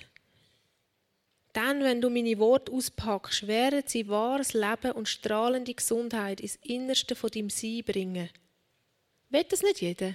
Dann, 1.55 1.85
wenn 1.85 2.01
du 2.01 2.11
meine 2.11 2.39
Worte 2.41 2.73
auspackst, 2.73 3.47
werden 3.47 3.85
sie 3.87 4.09
wahres 4.09 4.55
Leben 4.55 4.91
und 4.93 5.09
strahlende 5.09 5.73
Gesundheit 5.73 6.41
ins 6.41 6.57
Innerste 6.57 7.15
von 7.15 7.31
deinem 7.31 7.49
Sein 7.49 7.83
bringen. 7.87 8.29
Will 9.31 9.45
das 9.49 9.63
nicht 9.63 9.81
jeder? 9.81 10.15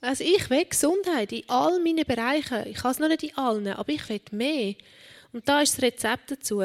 Also 0.00 0.22
ich 0.22 0.48
will 0.48 0.64
Gesundheit 0.64 1.32
in 1.32 1.48
all 1.48 1.80
meinen 1.80 2.04
Bereichen. 2.04 2.64
Ich 2.68 2.76
kann 2.76 2.92
es 2.92 3.00
noch 3.00 3.08
nicht 3.08 3.24
in 3.24 3.36
allen, 3.36 3.66
aber 3.66 3.92
ich 3.92 4.08
will 4.08 4.20
mehr. 4.30 4.76
Und 5.32 5.48
da 5.48 5.62
ist 5.62 5.74
das 5.74 5.82
Rezept 5.82 6.30
dazu. 6.30 6.62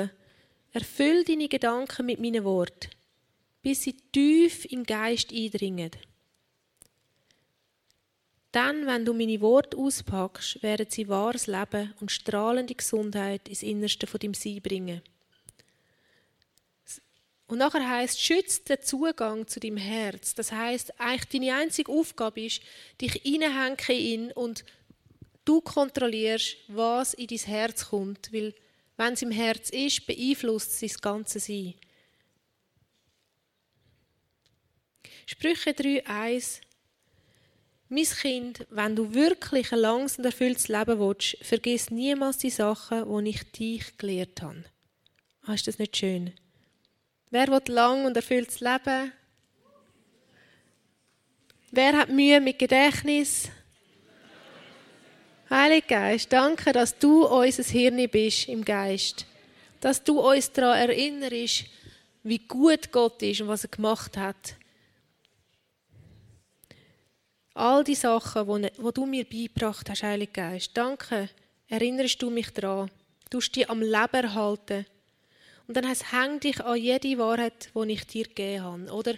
Erfüll 0.73 1.23
deine 1.23 1.47
Gedanken 1.47 2.05
mit 2.05 2.19
meinen 2.19 2.43
Worten, 2.43 2.91
bis 3.63 3.81
sie 3.81 3.97
tief 4.11 4.63
im 4.65 4.83
Geist 4.83 5.33
eindringen. 5.33 5.89
Dann, 8.51 8.85
wenn 8.85 9.05
du 9.05 9.13
meine 9.13 9.39
Worte 9.39 9.77
auspackst, 9.77 10.61
werden 10.61 10.87
sie 10.89 11.07
wahres 11.07 11.47
Leben 11.47 11.93
und 12.01 12.11
strahlende 12.11 12.75
Gesundheit 12.75 13.47
ins 13.47 13.63
Innerste 13.63 14.07
von 14.07 14.19
deinem 14.19 14.33
Sein 14.33 14.61
bringen. 14.61 15.01
Und 17.47 17.57
nachher 17.57 17.87
heißt 17.87 18.21
schützt 18.21 18.69
den 18.69 18.81
Zugang 18.81 19.47
zu 19.47 19.59
deinem 19.59 19.77
Herz. 19.77 20.35
Das 20.35 20.51
heißt, 20.51 20.99
eigentlich 20.99 21.29
deine 21.29 21.55
einzige 21.61 21.91
Aufgabe 21.91 22.45
ist, 22.45 22.61
dich 22.99 23.13
hineinhängen 23.23 23.77
in 23.89 24.31
und 24.31 24.63
du 25.45 25.61
kontrollierst, 25.61 26.57
was 26.67 27.13
in 27.13 27.27
dein 27.27 27.39
Herz 27.39 27.89
kommt, 27.89 28.31
weil 28.31 28.53
wenn 28.97 29.13
es 29.13 29.21
im 29.21 29.31
Herz 29.31 29.69
ist, 29.69 30.05
beeinflusst 30.07 30.71
es 30.71 30.91
das 30.91 31.01
ganze 31.01 31.39
Sein. 31.39 31.73
Sprüche 35.25 35.71
3,1 35.71 36.61
mein 37.91 38.05
Kind, 38.05 38.65
wenn 38.69 38.95
du 38.95 39.13
wirklich 39.13 39.73
ein 39.73 39.79
langes 39.79 40.17
und 40.17 40.23
erfülltes 40.23 40.69
Leben 40.69 40.97
willst, 40.97 41.37
vergiss 41.41 41.91
niemals 41.91 42.37
die 42.37 42.49
Sachen, 42.49 43.25
die 43.25 43.31
ich 43.31 43.51
dich 43.51 43.97
gelehrt 43.97 44.41
habe. 44.41 44.63
Ah, 45.43 45.53
ist 45.53 45.67
das 45.67 45.77
nicht 45.77 45.97
schön? 45.97 46.31
Wer 47.31 47.49
will 47.49 47.61
lang 47.67 48.05
und 48.05 48.15
erfülltes 48.15 48.61
Leben? 48.61 49.11
Wer 51.71 51.97
hat 51.97 52.09
Mühe 52.09 52.39
mit 52.39 52.59
Gedächtnis? 52.59 53.49
Heiliger 55.49 55.87
Geist, 55.87 56.31
danke, 56.31 56.71
dass 56.71 56.97
du 56.97 57.25
unser 57.27 57.63
Hirn 57.63 58.09
bist 58.09 58.47
im 58.47 58.63
Geist. 58.63 59.25
Dass 59.81 60.01
du 60.01 60.21
uns 60.21 60.49
daran 60.53 60.89
erinnerst, 60.89 61.65
wie 62.23 62.39
gut 62.39 62.89
Gott 62.93 63.21
ist 63.21 63.41
und 63.41 63.49
was 63.49 63.65
er 63.65 63.69
gemacht 63.69 64.15
hat. 64.15 64.55
All 67.61 67.83
die 67.83 67.95
Sachen, 67.95 68.47
wo, 68.47 68.59
wo 68.77 68.91
du 68.91 69.05
mir 69.05 69.23
beigebracht 69.23 69.89
hast, 69.89 70.01
Heiliger 70.01 70.49
Geist. 70.49 70.71
Danke, 70.73 71.29
erinnerst 71.67 72.21
du 72.21 72.31
mich 72.31 72.49
daran. 72.49 72.89
Du 73.29 73.37
hast 73.37 73.51
die 73.51 73.69
am 73.69 73.81
Leben 73.81 74.23
erhalten. 74.23 74.85
Und 75.67 75.77
dann 75.77 75.87
heißt 75.87 76.11
häng 76.11 76.39
dich 76.39 76.59
an 76.59 76.75
jede 76.75 77.17
Wahrheit, 77.19 77.69
die 77.73 77.91
ich 77.93 78.05
dir 78.07 78.25
gegeben 78.25 78.63
habe. 78.63 78.91
Oder 78.91 79.13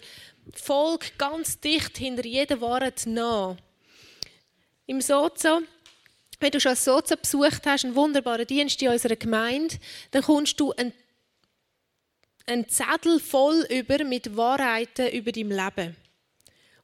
folg 0.54 1.18
ganz 1.18 1.60
dicht 1.60 1.98
hinter 1.98 2.26
jeder 2.26 2.60
Wahrheit 2.60 3.04
nach. 3.06 3.56
Im 4.86 5.00
Sozo, 5.00 5.62
wenn 6.42 6.52
du 6.52 6.60
schon 6.60 6.72
als 6.72 6.84
Sozo 6.84 7.16
besucht 7.16 7.66
hast, 7.66 7.86
einen 7.86 7.96
wunderbaren 7.96 8.46
Dienst 8.46 8.82
in 8.82 8.90
unserer 8.90 9.16
Gemeinde, 9.16 9.78
dann 10.12 10.22
kommst 10.22 10.60
du 10.60 10.74
einen, 10.74 10.92
einen 12.46 12.68
Zettel 12.68 13.22
voll 13.22 13.66
über 13.70 14.04
mit 14.04 14.36
Wahrheiten 14.36 15.12
über 15.12 15.32
dein 15.32 15.50
Leben. 15.50 16.03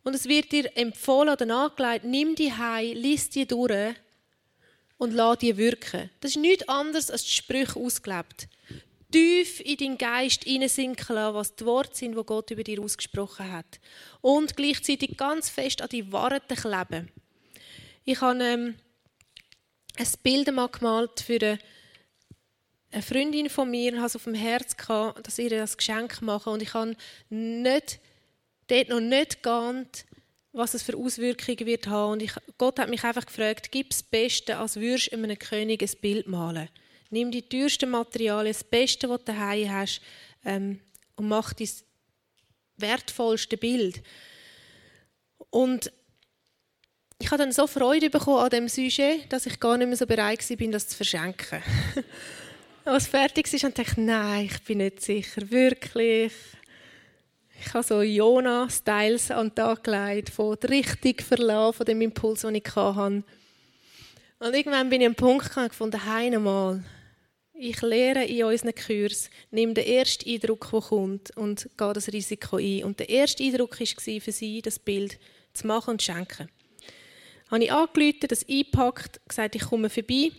Und 0.03 0.15
es 0.15 0.27
wird 0.27 0.51
dir 0.51 0.75
empfohlen 0.77 1.29
oder 1.29 1.55
angelegt, 1.55 2.05
nimm 2.05 2.35
die 2.35 2.53
heim, 2.53 2.95
lies 2.95 3.29
die 3.29 3.45
durch 3.45 3.95
und 4.97 5.13
lass 5.13 5.39
die 5.39 5.57
wirken. 5.57 6.09
Das 6.19 6.31
ist 6.31 6.37
nichts 6.37 6.67
anderes 6.67 7.09
als 7.09 7.23
die 7.23 7.31
Sprüche 7.31 7.79
ausgelebt. 7.79 8.47
Tief 9.11 9.59
in 9.61 9.77
deinen 9.77 9.97
Geist 9.97 10.43
hineinsinken 10.43 11.15
lassen, 11.15 11.35
was 11.35 11.55
die 11.55 11.65
Worte 11.65 11.95
sind, 11.95 12.15
die 12.15 12.23
Gott 12.23 12.51
über 12.51 12.63
dir 12.63 12.79
ausgesprochen 12.79 13.51
hat. 13.51 13.79
Und 14.21 14.55
gleichzeitig 14.55 15.17
ganz 15.17 15.49
fest 15.49 15.81
an 15.81 15.89
die 15.89 16.11
Wahrheiten 16.11 16.55
kleben. 16.55 17.09
Ich 18.05 18.21
habe 18.21 18.43
ähm, 18.43 18.75
ein 19.97 20.07
Bild 20.21 20.53
mal 20.53 20.67
gemalt 20.67 21.19
für 21.21 21.57
eine, 22.91 23.01
Freundin 23.01 23.49
von 23.49 23.69
mir 23.69 23.93
und 23.93 23.99
habe 23.99 24.07
es 24.07 24.15
auf 24.15 24.23
dem 24.23 24.33
Herz 24.33 24.75
gehabt, 24.75 25.25
dass 25.25 25.37
ich 25.37 25.51
ihr 25.51 25.59
das 25.59 25.77
Geschenk 25.77 26.21
mache. 26.21 26.49
Und 26.49 26.61
ich 26.61 26.73
habe 26.73 26.95
nicht, 27.29 27.99
dort 28.69 28.89
noch 28.89 28.99
nicht 28.99 29.43
geahnt, 29.43 30.05
was 30.51 30.73
es 30.73 30.83
für 30.83 30.97
Auswirkungen 30.97 31.65
wird 31.65 31.87
haben. 31.87 32.13
Und 32.13 32.23
ich, 32.23 32.31
Gott 32.57 32.79
hat 32.79 32.89
mich 32.89 33.03
einfach 33.03 33.25
gefragt, 33.25 33.71
gib 33.71 33.89
das 33.89 34.03
Beste, 34.03 34.57
als 34.57 34.77
würdest 34.77 35.11
du 35.11 35.17
einem 35.17 35.37
König 35.37 35.81
ein 35.81 36.01
Bild 36.01 36.27
malen. 36.27 36.69
Nimm 37.09 37.31
die 37.31 37.41
teuersten 37.41 37.89
Materialien, 37.89 38.53
das 38.53 38.63
Beste, 38.63 39.09
was 39.09 39.19
du 39.19 39.25
daheim 39.25 39.71
hast, 39.71 40.01
ähm, 40.45 40.79
und 41.15 41.27
mach 41.27 41.53
dein 41.53 41.69
wertvollste 42.77 43.57
Bild. 43.57 44.01
Und 45.49 45.91
ich 47.21 47.31
habe 47.31 47.43
dann 47.43 47.51
so 47.51 47.67
Freude 47.67 48.09
bekommen 48.09 48.39
an 48.39 48.49
dem 48.49 48.69
Sujet, 48.69 49.31
dass 49.31 49.45
ich 49.45 49.59
gar 49.59 49.77
nicht 49.77 49.87
mehr 49.87 49.97
so 49.97 50.05
bereit 50.05 50.47
war, 50.49 50.67
das 50.67 50.87
zu 50.87 50.95
verschenken. 50.95 51.61
Als 52.85 53.03
es 53.03 53.09
fertig 53.09 53.51
ist, 53.53 53.63
dachte 53.63 53.81
ich, 53.81 53.97
nein, 53.97 54.45
ich 54.45 54.63
bin 54.63 54.77
nicht 54.77 55.01
sicher, 55.01 55.49
wirklich. 55.51 56.31
Ich 57.65 57.73
habe 57.73 57.83
so 57.83 58.01
Jona-Styles 58.01 59.31
an 59.31 59.49
den 59.49 59.55
Tag 59.55 59.83
gelegt, 59.83 60.29
von 60.29 60.57
der 60.61 60.69
Richtung 60.69 61.15
verlassen, 61.25 61.77
von 61.77 61.85
dem 61.85 62.01
Impuls, 62.01 62.41
den 62.41 62.55
ich 62.55 62.75
hatte. 62.75 63.23
Und 64.39 64.53
irgendwann 64.53 64.89
bin 64.89 65.01
ich 65.01 65.07
an 65.07 65.11
einen 65.11 65.15
Punkt 65.15 65.47
gekommen, 65.47 65.69
gefunden, 65.69 66.01
einmal, 66.05 66.83
ich 67.53 67.81
lehre 67.81 68.23
in 68.23 68.45
unseren 68.45 68.73
Kurs, 68.73 69.29
nimm 69.51 69.73
den 69.73 69.85
ersten 69.85 70.29
Eindruck, 70.29 70.69
der 70.71 70.81
kommt, 70.81 71.35
und 71.37 71.69
gehe 71.77 71.93
das 71.93 72.07
Risiko 72.13 72.57
ein. 72.57 72.85
Und 72.85 72.99
der 72.99 73.09
erste 73.09 73.43
Eindruck 73.43 73.79
war 73.79 74.21
für 74.21 74.31
sie, 74.31 74.61
das 74.61 74.79
Bild 74.79 75.19
zu 75.53 75.67
machen 75.67 75.91
und 75.91 76.01
zu 76.01 76.13
schenken 76.13 76.49
habe 77.49 77.63
ich 77.63 77.71
angerufen, 77.71 78.27
das 78.27 78.47
eingepackt, 78.47 79.21
gesagt, 79.27 79.55
ich 79.55 79.63
komme 79.63 79.89
vorbei. 79.89 80.31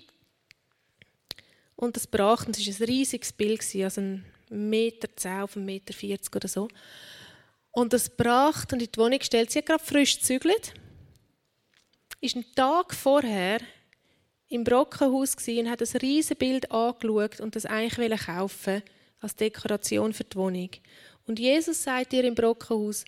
Und 1.76 1.96
das 1.96 2.06
brachte, 2.06 2.46
und 2.46 2.59
es 2.59 2.80
war 2.80 2.87
ein 2.87 2.90
riesiges 2.90 3.33
Bild, 3.33 3.61
also 3.83 4.00
ein 4.00 4.24
Meter 4.51 5.09
auf 5.45 5.57
einen 5.57 5.67
Meter 5.67 5.95
vierzig 5.95 6.35
oder 6.35 6.49
so. 6.49 6.69
Und 7.73 7.93
das 7.93 8.11
brachte 8.11 8.75
und 8.75 8.83
in 8.83 8.91
die 8.91 8.99
Wohnung 8.99 9.19
gestellt. 9.19 9.51
Sie 9.51 9.63
gerade 9.63 9.83
frisch 9.83 10.19
gezügelt. 10.19 10.75
Ist 12.21 12.37
einen 12.37 12.53
Tag 12.55 12.95
vorher 12.95 13.61
im 14.49 14.65
Brockenhaus 14.65 15.37
und 15.47 15.71
hat 15.71 15.81
ein 15.81 16.01
riesiges 16.01 16.39
Bild 16.39 16.71
angeschaut 16.71 17.41
und 17.41 17.55
das 17.55 17.67
eigentlich 17.67 18.27
kaufen 18.27 18.83
als 19.21 19.37
Dekoration 19.37 20.13
für 20.13 20.25
die 20.25 20.37
Wohnung. 20.37 20.71
Und 21.27 21.39
Jesus 21.39 21.83
sagt 21.85 22.13
ihr 22.13 22.25
im 22.25 22.35
Brockenhaus, 22.35 23.05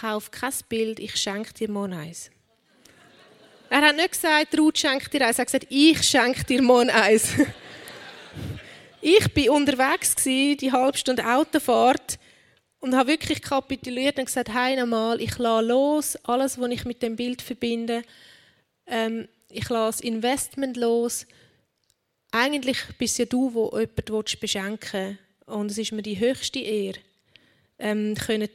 kauf 0.00 0.30
kein 0.30 0.52
Bild, 0.68 0.98
ich 0.98 1.16
schenke 1.16 1.54
dir 1.54 1.70
mal 1.70 1.92
eins. 1.92 2.30
Er 3.68 3.82
hat 3.82 3.94
nicht 3.94 4.10
gesagt, 4.12 4.58
Ruth 4.58 4.78
schenkt 4.78 5.12
dir 5.12 5.24
eins. 5.24 5.38
Er 5.38 5.42
hat 5.42 5.46
gesagt, 5.46 5.66
ich 5.70 6.02
schenke 6.02 6.42
dir 6.44 6.60
morgen 6.60 6.90
eins. 6.90 7.28
ich 9.02 9.36
war 9.36 9.54
unterwegs, 9.56 10.14
die 10.16 10.72
halbe 10.72 10.98
Stunde 10.98 11.26
Autofahrt, 11.26 12.18
und 12.80 12.96
habe 12.96 13.10
wirklich 13.10 13.42
kapituliert 13.42 14.18
und 14.18 14.24
gesagt, 14.24 14.52
hey, 14.52 14.74
nochmal, 14.74 15.20
ich 15.20 15.36
lasse 15.38 15.66
los, 15.66 16.16
alles, 16.24 16.58
was 16.58 16.70
ich 16.70 16.84
mit 16.84 17.02
dem 17.02 17.14
Bild 17.14 17.42
verbinde. 17.42 18.02
Ähm, 18.86 19.28
ich 19.50 19.68
lasse 19.68 20.02
Investment 20.02 20.76
los. 20.76 21.26
Eigentlich 22.32 22.78
bist 22.98 23.18
ja 23.18 23.26
du, 23.26 23.52
wo 23.52 23.78
jemand 23.78 24.40
beschenken 24.40 24.78
willst. 24.92 25.18
Und 25.46 25.70
es 25.70 25.78
ist 25.78 25.92
mir 25.92 26.02
die 26.02 26.18
höchste 26.18 26.60
Ehre, 26.60 26.98
ähm, 27.78 28.14
können 28.14 28.48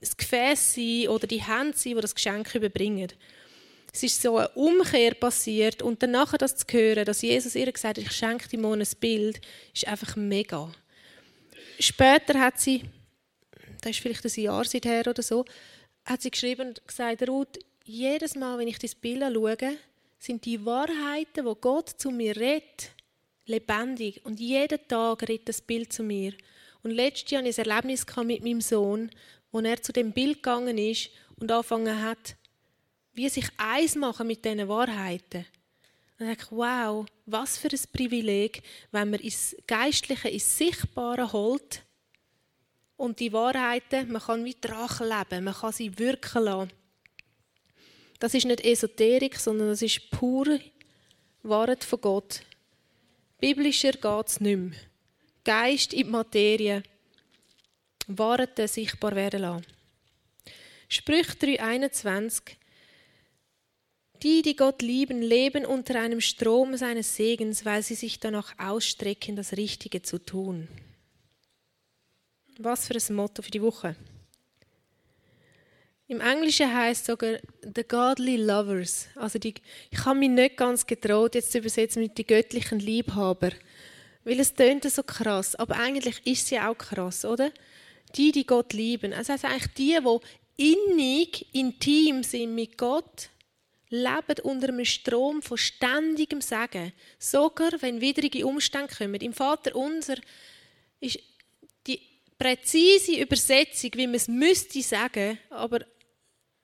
das 0.00 0.16
Gefäß 0.16 0.74
sein 0.74 1.08
oder 1.08 1.26
die 1.26 1.42
Hände 1.42 1.76
sein, 1.76 1.94
die 1.94 2.00
das 2.00 2.14
Geschenk 2.14 2.54
überbringen. 2.54 3.12
Es 3.92 4.02
ist 4.02 4.22
so 4.22 4.38
eine 4.38 4.48
Umkehr 4.50 5.14
passiert 5.14 5.82
und 5.82 6.02
dann 6.02 6.12
nachher 6.12 6.38
das 6.38 6.56
zu 6.56 6.66
hören, 6.72 7.04
dass 7.04 7.20
Jesus 7.20 7.54
ihr 7.54 7.70
gesagt 7.70 7.98
hat, 7.98 8.04
ich 8.04 8.12
schenke 8.12 8.48
dir 8.48 8.58
morgen 8.58 8.80
ein 8.80 8.88
Bild, 8.98 9.40
ist 9.74 9.86
einfach 9.86 10.16
mega. 10.16 10.72
Später 11.78 12.40
hat 12.40 12.58
sie, 12.58 12.82
das 13.82 13.90
ist 13.90 14.00
vielleicht 14.00 14.24
ein 14.24 14.42
Jahr 14.42 14.64
seither 14.64 15.06
oder 15.06 15.22
so, 15.22 15.44
hat 16.06 16.22
sie 16.22 16.30
geschrieben 16.30 16.68
und 16.68 16.86
gesagt, 16.86 17.28
Ruth, 17.28 17.58
jedes 17.84 18.34
Mal, 18.34 18.58
wenn 18.58 18.68
ich 18.68 18.78
das 18.78 18.94
Bild 18.94 19.22
anschaue, 19.22 19.76
sind 20.18 20.44
die 20.44 20.64
Wahrheiten, 20.64 21.44
wo 21.44 21.54
Gott 21.54 21.90
zu 21.90 22.10
mir 22.10 22.36
redet, 22.36 22.92
lebendig. 23.46 24.24
Und 24.24 24.40
jeden 24.40 24.78
Tag 24.88 25.28
redet 25.28 25.48
das 25.48 25.60
Bild 25.60 25.92
zu 25.92 26.02
mir. 26.02 26.32
Und 26.82 26.92
letztes 26.92 27.30
Jahr 27.30 27.42
hatte 27.42 27.50
ich 27.50 27.58
ein 27.58 27.66
Erlebnis 27.66 28.06
mit 28.24 28.44
meinem 28.44 28.60
Sohn, 28.60 29.10
wo 29.50 29.60
er 29.60 29.82
zu 29.82 29.92
dem 29.92 30.12
Bild 30.12 30.36
gegangen 30.36 30.78
ist 30.78 31.10
und 31.36 31.50
angefangen 31.50 32.02
hat, 32.02 32.36
wie 33.14 33.28
sich 33.28 33.46
eins 33.56 33.94
machen 33.94 34.26
mit 34.26 34.44
diesen 34.44 34.68
Wahrheiten. 34.68 35.46
Und 36.18 36.28
ich 36.28 36.38
denke, 36.38 36.56
wow, 36.56 37.06
was 37.26 37.58
für 37.58 37.68
ein 37.68 37.80
Privileg, 37.92 38.62
wenn 38.90 39.10
man 39.10 39.20
ins 39.20 39.56
Geistliche, 39.66 40.28
ins 40.28 40.56
Sichtbare 40.56 41.32
holt 41.32 41.82
und 42.96 43.18
die 43.20 43.32
Wahrheiten, 43.32 44.12
man 44.12 44.22
kann 44.22 44.44
wie 44.44 44.56
Drachen 44.60 45.08
leben, 45.08 45.44
man 45.44 45.54
kann 45.54 45.72
sie 45.72 45.98
wirken 45.98 46.44
lassen. 46.44 46.72
Das 48.18 48.34
ist 48.34 48.46
nicht 48.46 48.64
Esoterik, 48.64 49.36
sondern 49.36 49.68
das 49.68 49.82
ist 49.82 50.10
pure 50.10 50.60
Wahrheit 51.42 51.82
von 51.82 52.00
Gott. 52.00 52.42
Biblischer 53.40 53.92
geht 53.92 54.28
es 54.28 54.40
nicht 54.40 54.56
mehr. 54.56 54.78
Geist 55.44 55.92
in 55.92 56.04
die 56.04 56.10
Materie. 56.10 56.84
Wahrheiten 58.06 58.68
sichtbar 58.68 59.16
werden 59.16 59.42
lassen. 59.42 59.66
Sprüch 60.88 61.26
3,21 61.30 62.42
die, 64.22 64.42
die 64.42 64.56
Gott 64.56 64.82
lieben, 64.82 65.20
leben 65.20 65.64
unter 65.66 66.00
einem 66.00 66.20
Strom 66.20 66.76
seines 66.76 67.16
Segens, 67.16 67.64
weil 67.64 67.82
sie 67.82 67.94
sich 67.94 68.20
danach 68.20 68.54
ausstrecken, 68.58 69.36
das 69.36 69.56
Richtige 69.56 70.02
zu 70.02 70.18
tun. 70.18 70.68
Was 72.58 72.86
für 72.86 72.94
ein 72.94 73.16
Motto 73.16 73.42
für 73.42 73.50
die 73.50 73.62
Woche. 73.62 73.96
Im 76.06 76.20
Englischen 76.20 76.72
heißt 76.72 77.06
sogar 77.06 77.38
The 77.62 77.84
Godly 77.84 78.36
Lovers. 78.36 79.08
Also 79.14 79.38
die, 79.38 79.54
ich 79.90 80.04
habe 80.04 80.18
mich 80.18 80.28
nicht 80.28 80.56
ganz 80.56 80.86
getraut, 80.86 81.34
jetzt 81.34 81.52
zu 81.52 81.58
übersetzen 81.58 82.02
mit 82.02 82.18
die 82.18 82.26
göttlichen 82.26 82.78
Liebhaber. 82.78 83.50
Weil 84.24 84.38
es 84.38 84.54
tönt 84.54 84.84
so 84.84 85.02
krass. 85.02 85.54
Aber 85.56 85.76
eigentlich 85.76 86.24
ist 86.26 86.48
sie 86.48 86.60
auch 86.60 86.76
krass, 86.76 87.24
oder? 87.24 87.50
Die, 88.14 88.30
die 88.30 88.44
Gott 88.44 88.74
lieben. 88.74 89.14
Also 89.14 89.32
heißt 89.32 89.46
eigentlich 89.46 89.72
die, 89.74 89.98
die 89.98 90.74
innig, 90.74 91.46
intim 91.54 92.22
sind 92.22 92.54
mit 92.54 92.76
Gott 92.76 93.30
leben 93.92 94.40
unter 94.42 94.68
einem 94.70 94.86
Strom 94.86 95.42
von 95.42 95.58
ständigem 95.58 96.40
Segen. 96.40 96.92
Sogar 97.18 97.70
wenn 97.80 98.00
widrige 98.00 98.46
Umstände 98.46 98.94
kommen. 98.94 99.20
Im 99.20 99.34
Vater 99.34 99.76
unser 99.76 100.16
ist 100.98 101.18
die 101.86 102.00
präzise 102.38 103.16
Übersetzung, 103.16 103.90
wie 103.94 104.06
man 104.06 104.14
es 104.14 104.28
müsste 104.28 104.80
sagen, 104.80 105.38
aber 105.50 105.84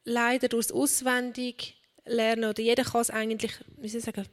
leider 0.04 0.48
durchs 0.48 0.72
auswendig 0.72 1.76
lernen 2.06 2.48
oder 2.48 2.62
jeder 2.62 2.84
kann 2.84 3.02
es 3.02 3.10
eigentlich, 3.10 3.52
wie 3.76 3.88
soll 3.88 3.98
ich 3.98 4.04
sagen, 4.06 4.26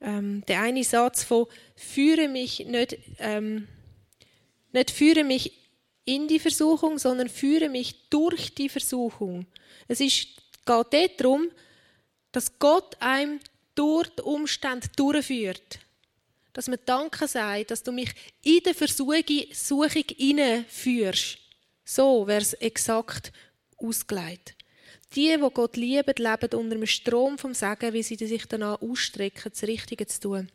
ähm, 0.00 0.44
der 0.46 0.60
eine 0.60 0.84
Satz 0.84 1.24
von 1.24 1.46
führe 1.74 2.28
mich 2.28 2.60
nicht, 2.66 2.98
ähm, 3.18 3.66
nicht 4.72 4.92
führe 4.92 5.24
mich 5.24 5.52
in 6.04 6.28
die 6.28 6.38
Versuchung, 6.38 6.98
sondern 6.98 7.28
führe 7.28 7.68
mich 7.68 8.08
durch 8.10 8.54
die 8.54 8.68
Versuchung. 8.68 9.46
Es 9.88 10.00
ist, 10.00 10.28
geht 10.64 10.92
dort 10.92 11.20
darum, 11.20 11.50
dass 12.32 12.58
Gott 12.58 12.96
einem 13.00 13.40
durch 13.74 14.08
die 14.08 14.22
Umstände 14.22 14.88
durchführt. 14.96 15.78
Dass 16.52 16.68
man 16.68 16.78
Danke 16.84 17.26
sagt, 17.26 17.70
dass 17.70 17.82
du 17.82 17.92
mich 17.92 18.10
in 18.42 18.60
der 18.62 18.74
Versuchung 18.74 19.22
hineinführst. 20.16 21.38
So 21.84 22.26
wäre 22.26 22.40
es 22.40 22.54
exakt 22.54 23.32
ausgelegt. 23.76 24.54
die, 25.14 25.36
die 25.36 25.50
Gott 25.52 25.76
lieben, 25.76 26.14
leben 26.16 26.58
unter 26.58 26.76
dem 26.76 26.86
Strom 26.86 27.38
vom 27.38 27.54
Segen, 27.54 27.92
wie 27.92 28.02
sie 28.02 28.16
sich 28.16 28.46
danach 28.46 28.80
ausstrecken, 28.80 29.50
das 29.52 29.62
Richtige 29.64 30.06
zu 30.06 30.20
tun. 30.20 30.48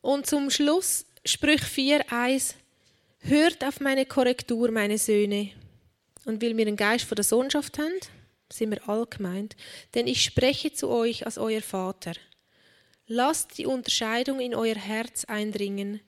Und 0.00 0.26
zum 0.26 0.50
Schluss 0.50 1.04
Sprüch 1.24 1.62
4, 1.62 2.10
1. 2.10 2.54
Hört 3.20 3.64
auf 3.64 3.80
meine 3.80 4.06
Korrektur, 4.06 4.70
meine 4.70 4.96
Söhne. 4.96 5.52
Und 6.28 6.42
weil 6.42 6.58
wir 6.58 6.66
einen 6.66 6.76
Geist 6.76 7.06
von 7.06 7.16
der 7.16 7.24
Sohnschaft 7.24 7.78
haben, 7.78 7.98
sind 8.52 8.70
wir 8.70 8.86
all 8.86 9.06
gemeint, 9.06 9.56
denn 9.94 10.06
ich 10.06 10.22
spreche 10.22 10.70
zu 10.70 10.90
euch 10.90 11.24
als 11.24 11.38
euer 11.38 11.62
Vater. 11.62 12.12
Lasst 13.06 13.56
die 13.56 13.64
Unterscheidung 13.64 14.38
in 14.38 14.54
euer 14.54 14.74
Herz 14.74 15.24
eindringen, 15.24 16.00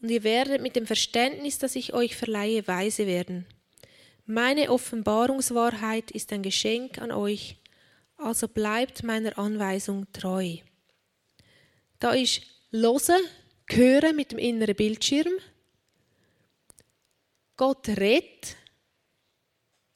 und 0.00 0.10
ihr 0.10 0.22
werdet 0.22 0.62
mit 0.62 0.76
dem 0.76 0.86
Verständnis, 0.86 1.58
das 1.58 1.74
ich 1.74 1.92
euch 1.92 2.14
verleihe, 2.14 2.68
weise 2.68 3.08
werden. 3.08 3.46
Meine 4.26 4.70
Offenbarungswahrheit 4.70 6.12
ist 6.12 6.32
ein 6.32 6.44
Geschenk 6.44 6.98
an 6.98 7.10
euch, 7.10 7.56
also 8.16 8.46
bleibt 8.46 9.02
meiner 9.02 9.36
Anweisung 9.38 10.06
treu. 10.12 10.58
Da 11.98 12.12
ist 12.12 12.42
Losen, 12.70 13.20
Hören 13.68 14.14
mit 14.14 14.30
dem 14.30 14.38
inneren 14.38 14.76
Bildschirm. 14.76 15.32
Gott 17.56 17.88
redet 17.88 18.56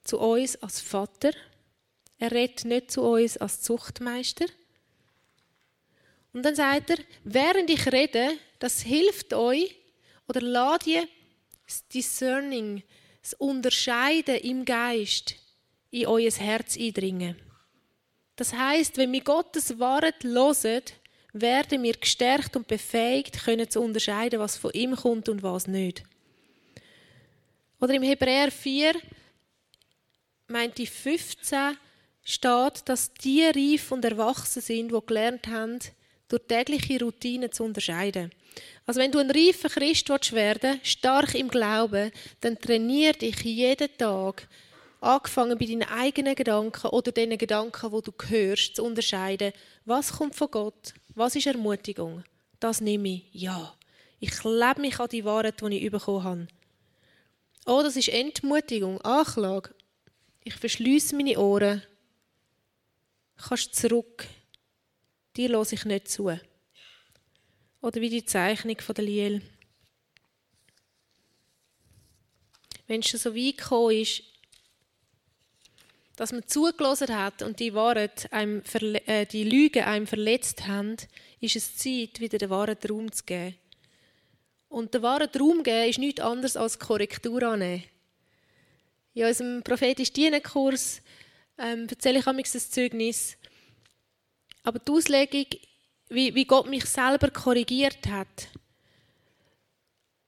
zu 0.08 0.18
uns 0.18 0.56
als 0.56 0.80
Vater. 0.80 1.32
Er 2.18 2.32
redet 2.32 2.64
nicht 2.64 2.90
zu 2.90 3.02
uns 3.02 3.36
als 3.36 3.60
Zuchtmeister. 3.60 4.46
Und 6.32 6.42
dann 6.44 6.54
sagt 6.54 6.90
er, 6.90 6.98
während 7.24 7.70
ich 7.70 7.90
rede, 7.92 8.32
das 8.58 8.82
hilft 8.82 9.34
euch, 9.34 9.76
oder 10.26 10.40
lasst 10.40 10.86
ihr 10.86 11.06
das 11.66 11.86
Discerning, 11.88 12.82
das 13.22 13.34
Unterscheiden 13.34 14.36
im 14.36 14.64
Geist 14.64 15.36
in 15.90 16.06
euer 16.06 16.30
Herz 16.30 16.76
eindringen. 16.76 17.36
Das 18.36 18.52
heißt, 18.52 18.96
wenn 18.96 19.12
wir 19.12 19.22
Gottes 19.22 19.78
Wort 19.78 20.22
hören, 20.22 20.82
werden 21.32 21.82
wir 21.82 21.94
gestärkt 21.94 22.56
und 22.56 22.66
befähigt, 22.66 23.44
können 23.44 23.68
zu 23.68 23.80
unterscheiden, 23.80 24.40
was 24.40 24.56
von 24.56 24.72
ihm 24.72 24.96
kommt 24.96 25.28
und 25.28 25.42
was 25.42 25.66
nicht. 25.66 26.02
Oder 27.80 27.94
im 27.94 28.02
Hebräer 28.02 28.50
4, 28.50 28.94
meint 30.48 30.78
die 30.78 30.86
15, 30.86 31.76
steht, 32.24 32.82
dass 32.88 33.12
die 33.14 33.44
reif 33.44 33.92
und 33.92 34.04
erwachsen 34.04 34.62
sind, 34.62 34.92
die 34.92 35.06
gelernt 35.06 35.46
haben, 35.48 35.78
durch 36.28 36.42
tägliche 36.46 37.00
Routinen 37.00 37.50
zu 37.52 37.64
unterscheiden. 37.64 38.30
Also 38.86 39.00
wenn 39.00 39.12
du 39.12 39.18
ein 39.18 39.30
reifer 39.30 39.68
Christ 39.68 40.32
werden 40.32 40.72
willst, 40.74 40.86
stark 40.86 41.34
im 41.34 41.48
Glauben, 41.48 42.10
dann 42.40 42.58
trainier 42.58 43.12
dich 43.12 43.40
jeden 43.42 43.96
Tag, 43.96 44.48
angefangen 45.00 45.58
bei 45.58 45.66
deinen 45.66 45.88
eigenen 45.88 46.34
Gedanken 46.34 46.88
oder 46.88 47.12
den 47.12 47.38
Gedanken, 47.38 47.92
wo 47.92 48.00
du 48.00 48.12
hörst, 48.28 48.76
zu 48.76 48.84
unterscheiden, 48.84 49.52
was 49.84 50.12
kommt 50.12 50.34
von 50.34 50.50
Gott, 50.50 50.94
was 51.14 51.36
ist 51.36 51.46
Ermutigung? 51.46 52.24
Das 52.60 52.80
nehme 52.80 53.08
ich, 53.08 53.24
ja. 53.32 53.74
Ich 54.20 54.42
lebe 54.42 54.80
mich 54.80 54.98
an 54.98 55.08
die 55.08 55.24
Wahrheit, 55.24 55.60
die 55.60 55.86
ich 55.86 55.92
bekommen 55.92 56.24
habe. 56.24 56.48
Oh, 57.66 57.82
das 57.82 57.96
ist 57.96 58.08
Entmutigung, 58.08 59.00
Anklage. 59.02 59.70
Ich 60.44 60.54
verschließe 60.54 61.14
meine 61.16 61.38
Ohren. 61.38 61.82
Kannst 63.36 63.74
zurück. 63.74 64.26
Dir 65.36 65.50
lasse 65.50 65.74
ich 65.74 65.84
nicht 65.84 66.08
zu. 66.08 66.38
Oder 67.80 68.00
wie 68.00 68.10
die 68.10 68.24
Zeichnung 68.24 68.80
von 68.80 68.94
der 68.94 69.04
Liel. 69.04 69.42
Wenn 72.86 73.00
es 73.00 73.10
so 73.10 73.34
weit 73.34 73.58
gekommen 73.58 73.96
ist, 74.00 74.22
dass 76.16 76.32
man 76.32 76.48
zugelassen 76.48 77.16
hat 77.16 77.42
und 77.42 77.60
die 77.60 77.74
Wahrheit, 77.74 78.32
einem, 78.32 78.62
äh, 79.06 79.24
die 79.24 79.44
Lügen 79.44 79.84
einem 79.84 80.08
verletzt 80.08 80.66
haben, 80.66 80.96
ist 81.40 81.54
es 81.54 81.76
Zeit, 81.76 82.18
wieder 82.18 82.38
den 82.38 82.50
wahren 82.50 82.76
Raum 82.88 83.12
zu 83.12 83.22
geben. 83.24 83.54
Und 84.68 84.94
den 84.94 85.02
wahren 85.02 85.30
Raum 85.38 85.62
geben 85.62 85.88
ist 85.88 85.98
nichts 86.00 86.20
anderes 86.20 86.56
als 86.56 86.80
Korrektur 86.80 87.42
annehmen. 87.44 87.84
In 89.14 89.24
unserem 89.24 89.62
prophetisch 89.62 90.12
Dienenkurs 90.12 91.02
ähm, 91.58 91.86
erzähle 91.88 92.20
ich 92.20 92.26
ein 92.26 92.44
Zeugnis. 92.44 93.36
Aber 94.62 94.78
die 94.78 94.92
Auslegung, 94.92 95.46
wie, 96.08 96.34
wie 96.34 96.44
Gott 96.44 96.68
mich 96.68 96.84
selber 96.84 97.30
korrigiert 97.30 98.06
hat, 98.06 98.48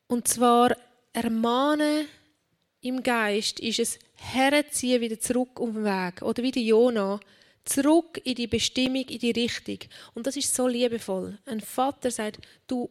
und 0.09 0.27
zwar 0.27 0.77
ermahnen 1.13 2.09
im 2.81 3.03
Geist, 3.03 3.61
ist 3.61 3.79
es 3.79 3.99
herziehen 4.15 5.01
wieder 5.01 5.21
zurück 5.21 5.61
auf 5.61 5.71
den 5.71 5.85
Weg. 5.85 6.23
Oder 6.23 6.43
wie 6.43 6.51
der 6.51 6.63
Jona, 6.63 7.21
zurück 7.65 8.21
in 8.25 8.35
die 8.35 8.47
Bestimmung, 8.47 9.05
in 9.09 9.19
die 9.19 9.31
Richtung. 9.31 9.79
Und 10.15 10.27
das 10.27 10.37
ist 10.37 10.55
so 10.55 10.67
liebevoll. 10.67 11.39
Ein 11.47 11.61
Vater 11.61 12.11
sagt, 12.11 12.41
du 12.67 12.91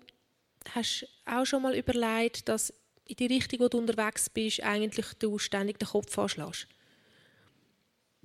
hast 0.74 1.08
auch 1.26 1.46
schon 1.46 1.62
mal 1.62 1.76
überlegt, 1.76 2.48
dass 2.48 2.74
in 3.10 3.16
die 3.16 3.34
Richtung, 3.34 3.60
wo 3.60 3.68
du 3.68 3.80
unterwegs 3.80 4.30
bist, 4.30 4.62
eigentlich 4.64 5.07
du 5.18 5.38
ständig 5.39 5.80
den 5.80 5.88
Kopf 5.88 6.18
anschlägst. 6.18 6.68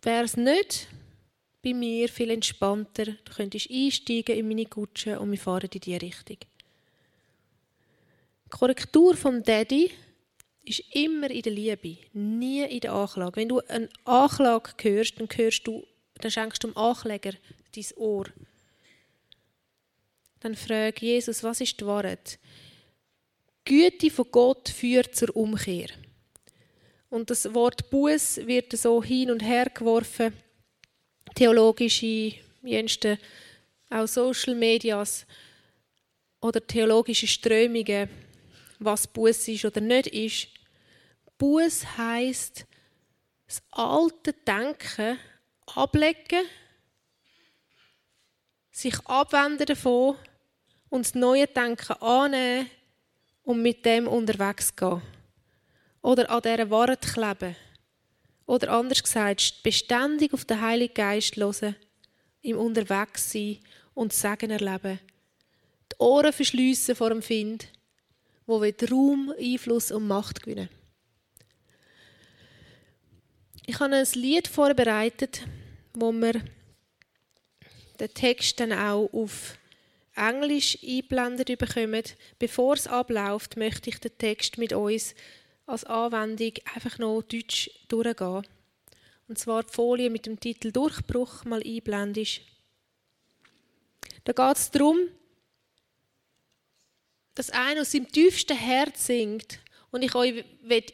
Wäre 0.03 0.25
es 0.25 0.37
nicht 0.37 0.89
bei 1.63 1.73
mir 1.73 2.09
viel 2.11 2.31
entspannter, 2.31 3.07
du 3.07 3.33
könntest 3.35 3.71
einsteigen 3.71 4.37
in 4.37 4.47
meine 4.49 4.67
Kutsche 4.67 5.19
und 5.19 5.31
wir 5.31 5.39
fahren 5.39 5.71
in 5.73 5.81
diese 5.81 6.03
Richtung. 6.03 6.37
Die 8.45 8.51
Korrektur 8.51 9.17
vom 9.17 9.43
Daddy 9.43 9.91
ist 10.65 10.85
immer 10.95 11.31
in 11.31 11.43
der 11.43 11.53
Liebe, 11.53 11.97
nie 12.13 12.65
in 12.65 12.81
der 12.81 12.93
Anklage. 12.93 13.37
Wenn 13.37 13.49
du 13.49 13.61
eine 13.61 13.89
Anklage 14.05 14.73
hörst, 14.83 15.19
dann, 15.19 15.29
hörst 15.35 15.67
du, 15.67 15.87
dann 16.21 16.31
schenkst 16.31 16.63
du 16.63 16.69
dem 16.69 16.77
Ankläger 16.77 17.33
dein 17.75 17.97
Ohr. 17.97 18.27
Dann 20.41 20.55
frag 20.55 21.01
Jesus, 21.01 21.43
was 21.43 21.63
ist 21.63 21.81
die 21.81 21.87
Wahrheit? 21.87 22.39
Güte 23.65 24.11
von 24.11 24.27
Gott 24.31 24.69
führt 24.69 25.15
zur 25.17 25.35
Umkehr. 25.35 25.89
Und 27.09 27.31
das 27.31 27.53
Wort 27.55 27.89
Buß 27.91 28.47
wird 28.47 28.77
so 28.77 29.03
hin 29.03 29.31
und 29.31 29.41
her 29.41 29.71
geworfen. 29.71 30.35
Theologische, 31.35 32.35
jenste, 32.63 33.19
auch 33.89 34.07
Social 34.07 34.55
Medias 34.55 35.27
oder 36.41 36.65
theologische 36.67 37.27
Strömungen, 37.27 38.11
was 38.79 39.07
Buß 39.07 39.49
ist 39.49 39.65
oder 39.65 39.81
nicht 39.81 40.09
ist. 40.09 40.49
Buß 41.39 41.97
heißt 41.97 42.67
das 43.47 43.63
alte 43.71 44.33
Denken 44.33 45.19
ablegen, 45.75 46.45
sich 48.71 48.99
abwenden 49.07 49.67
davon 49.67 50.17
und 50.91 51.07
das 51.07 51.15
neue 51.15 51.47
Denken 51.47 51.95
annehmen 51.95 52.71
und 53.45 53.63
mit 53.63 53.85
dem 53.85 54.09
unterwegs 54.09 54.75
gehen. 54.75 55.03
Oder 56.03 56.31
an 56.31 56.43
dieser 56.43 56.71
Wahrheit 56.71 57.03
kleben. 57.03 57.57
Oder 58.47 58.73
anders 58.73 59.03
gesagt, 59.03 59.63
beständig 59.63 60.35
auf 60.35 60.45
den 60.45 60.61
Heiligen 60.61 60.95
Geist 60.95 61.37
hören, 61.37 61.77
im 62.43 62.59
Unterwegs 62.59 63.33
sein 63.33 63.59
und 63.95 64.13
Segen 64.13 64.51
erleben. 64.51 64.99
Die 65.93 65.97
Ohren 65.99 66.33
verschliessen 66.33 66.97
vor 66.97 67.09
dem 67.11 67.23
Find, 67.23 67.69
wo 68.47 68.61
wir 68.61 68.75
Raum, 68.91 69.33
Einfluss 69.39 69.91
und 69.91 70.07
Macht 70.07 70.43
gewinnen. 70.43 70.69
Ich 73.65 73.81
habe 73.81 73.95
ein 73.97 74.07
Lied 74.15 74.47
vorbereitet, 74.47 75.43
wo 75.95 76.13
wir 76.13 76.43
den 77.99 78.13
Text 78.13 78.61
dann 78.61 78.73
auch 78.73 79.09
auf 79.13 79.57
Englisch 80.17 80.79
eingeblendet 80.83 81.59
bekommen. 81.59 82.03
Bevor 82.39 82.75
es 82.75 82.87
abläuft, 82.87 83.57
möchte 83.57 83.91
ich 83.91 83.99
den 83.99 84.17
Text 84.17 84.59
mit 84.59 84.73
uns 84.73 85.15
als 85.67 85.85
Anwendung 85.85 86.53
einfach 86.75 86.99
noch 86.99 87.23
Deutsch 87.23 87.71
durchgehen. 87.89 88.47
Und 89.29 89.39
zwar 89.39 89.63
die 89.63 89.73
Folie 89.73 90.11
mit 90.11 90.27
dem 90.27 90.39
Titel 90.39 90.71
Durchbruch 90.71 91.45
mal 91.45 91.63
einblendest. 91.65 92.43
Da 94.25 94.33
geht 94.33 94.57
es 94.57 94.71
darum, 94.71 94.99
dass 97.35 97.51
einer 97.51 97.81
aus 97.81 97.93
seinem 97.93 98.11
tiefsten 98.11 98.57
Herz 98.57 99.07
singt 99.07 99.59
und 99.91 100.03
ich 100.03 100.15
euch 100.15 100.45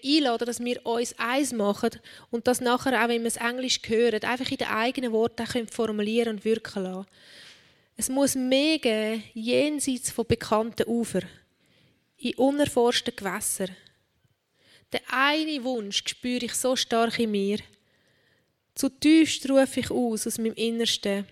einladen 0.05 0.47
dass 0.47 0.61
wir 0.61 0.85
uns 0.87 1.15
eins 1.19 1.53
machen 1.53 1.91
und 2.31 2.47
das 2.47 2.61
nachher, 2.61 3.03
auch 3.03 3.09
wenn 3.09 3.23
wir 3.23 3.29
es 3.29 3.37
Englisch 3.37 3.81
hören, 3.87 4.23
einfach 4.23 4.51
in 4.51 4.59
den 4.59 4.69
eigenen 4.69 5.13
Worten 5.13 5.69
formulieren 5.69 6.37
und 6.37 6.45
wirken 6.45 6.85
lassen. 6.85 7.07
Es 8.01 8.09
muss 8.09 8.35
mehr 8.35 8.79
geben, 8.79 9.23
jenseits 9.35 10.11
von 10.11 10.27
bekannten 10.27 10.89
Ufer, 10.89 11.21
in 12.17 12.35
unerforschten 12.37 13.15
Gewässern. 13.15 13.77
Der 14.91 15.03
eine 15.11 15.63
Wunsch 15.65 16.03
spüre 16.07 16.47
ich 16.47 16.55
so 16.55 16.77
stark 16.77 17.19
in 17.19 17.33
mir. 17.33 17.59
Zutiefst 18.75 19.51
rufe 19.51 19.81
ich 19.81 19.91
aus 19.91 20.27
aus 20.27 20.39
meinem 20.39 20.55
Innersten. 20.55 21.27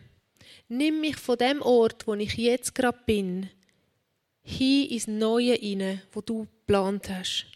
Nimm 0.68 1.00
mich 1.00 1.16
von 1.16 1.38
dem 1.38 1.62
Ort, 1.62 2.06
wo 2.06 2.12
ich 2.12 2.34
jetzt 2.34 2.74
gerade 2.74 3.00
bin, 3.06 3.48
hin 4.42 4.90
ins 4.90 5.06
Neue 5.06 5.54
inne, 5.54 6.02
wo 6.12 6.20
du 6.20 6.40
geplant 6.42 7.08
hast. 7.08 7.46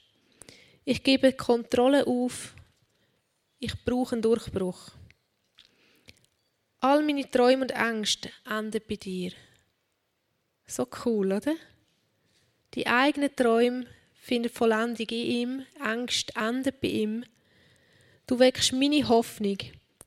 Ich 0.86 1.02
gebe 1.02 1.34
Kontrolle 1.34 2.06
auf. 2.06 2.54
ich 3.58 3.74
brauche 3.84 4.14
einen 4.14 4.22
Durchbruch. 4.22 4.92
All 6.84 7.00
meine 7.04 7.30
Träume 7.30 7.62
und 7.62 7.70
Ängste 7.70 8.28
enden 8.44 8.82
bei 8.88 8.96
dir. 8.96 9.30
So 10.66 10.84
cool, 11.04 11.32
oder? 11.32 11.54
Die 12.74 12.88
eigenen 12.88 13.36
Träume 13.36 13.86
finden 14.14 14.48
Vollendung 14.48 15.06
in 15.06 15.16
ihm, 15.16 15.66
Ängste 15.80 16.34
enden 16.34 16.74
bei 16.82 16.88
ihm. 16.88 17.24
Du 18.26 18.40
weckst 18.40 18.72
meine 18.72 19.08
Hoffnung. 19.08 19.58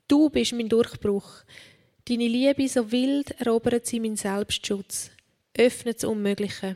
Du 0.09 0.29
bist 0.29 0.51
mein 0.51 0.67
Durchbruch. 0.67 1.45
Deine 2.09 2.27
Liebe 2.27 2.67
so 2.67 2.91
wild 2.91 3.31
erobert 3.39 3.85
sie 3.85 4.01
meinen 4.01 4.17
Selbstschutz, 4.17 5.11
öffnet 5.57 6.03
das 6.03 6.03
Unmögliche. 6.03 6.75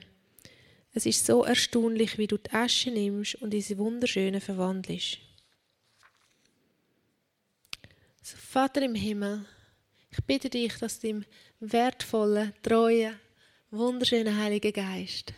Es 0.93 1.05
ist 1.05 1.25
so 1.25 1.43
erstaunlich, 1.43 2.17
wie 2.17 2.27
du 2.27 2.37
die 2.37 2.51
Asche 2.51 2.89
nimmst 2.89 3.35
und 3.35 3.53
in 3.53 3.61
sie 3.61 3.77
wunderschöne 3.77 4.39
verwandelst. 4.39 5.17
So, 8.23 8.37
Vater 8.37 8.81
im 8.81 8.95
Himmel, 8.95 9.45
ich 10.11 10.23
bitte 10.25 10.49
dich, 10.49 10.77
dass 10.77 10.99
dem 10.99 11.25
wertvollen, 11.59 12.53
treuen, 12.61 13.19
wunderschönen 13.71 14.37
Heiligen 14.37 14.73
Geist 14.73 15.33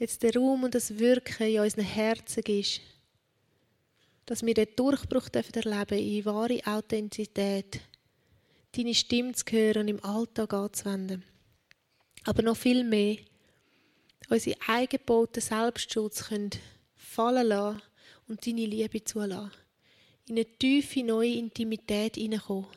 jetzt 0.00 0.22
der 0.22 0.34
Raum 0.34 0.64
und 0.64 0.74
das 0.74 0.98
Wirken 0.98 1.46
in 1.46 1.60
unseren 1.60 1.84
Herzen 1.84 2.42
ist, 2.44 2.80
dass 4.24 4.44
wir 4.44 4.54
den 4.54 4.68
Durchbruch 4.74 5.28
erleben 5.32 5.98
in 5.98 6.24
wahre 6.24 6.60
Authentizität, 6.64 7.80
deine 8.72 8.94
Stimme 8.94 9.32
zu 9.32 9.44
hören 9.50 9.82
und 9.82 9.88
im 9.88 10.04
Alltag 10.04 10.54
anzuwenden. 10.54 11.22
Aber 12.24 12.42
noch 12.42 12.56
viel 12.56 12.82
mehr, 12.82 13.18
unsere 14.30 14.56
eingebauten 14.66 15.42
Selbstschutz 15.42 16.28
können 16.28 16.50
fallen 16.96 17.48
lassen 17.48 17.82
und 18.26 18.46
deine 18.46 18.66
Liebe 18.66 19.04
zulassen. 19.04 19.52
In 20.28 20.36
eine 20.36 20.46
tiefe 20.46 21.02
neue 21.02 21.34
Intimität 21.34 22.14
hineinkommen, 22.14 22.68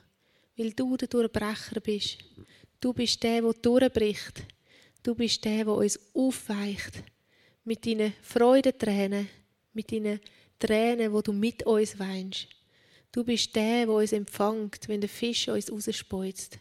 weil 0.57 0.71
du 0.71 0.97
der 0.97 1.07
Durchbrecher 1.07 1.79
bist. 1.81 2.17
Du 2.79 2.93
bist 2.93 3.21
der, 3.23 3.41
der 3.41 3.53
durchbricht. 3.53 4.43
Du 5.01 5.15
bist 5.15 5.43
der, 5.43 5.65
der 5.65 5.73
uns 5.73 5.99
aufweicht. 6.13 7.03
Mit 7.63 7.85
deinen 7.85 8.13
Freudentränen, 8.21 9.29
mit 9.73 9.91
deinen 9.91 10.19
Tränen, 10.59 11.11
wo 11.11 11.21
du 11.21 11.33
mit 11.33 11.63
uns 11.63 11.97
weinst. 11.97 12.47
Du 13.11 13.23
bist 13.23 13.55
der, 13.55 13.85
der 13.85 13.95
uns 13.95 14.11
empfängt, 14.11 14.87
wenn 14.87 15.01
der 15.01 15.09
Fisch 15.09 15.47
uns 15.47 15.71
rausspeuzt. 15.71 16.59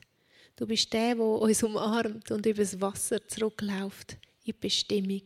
Du 0.55 0.67
bist 0.67 0.93
der, 0.93 1.15
der 1.15 1.25
uns 1.25 1.63
umarmt 1.63 2.31
und 2.31 2.47
übers 2.47 2.81
Wasser 2.81 3.27
zurückläuft 3.27 4.13
in 4.13 4.19
die 4.47 4.53
Bestimmung. 4.53 5.23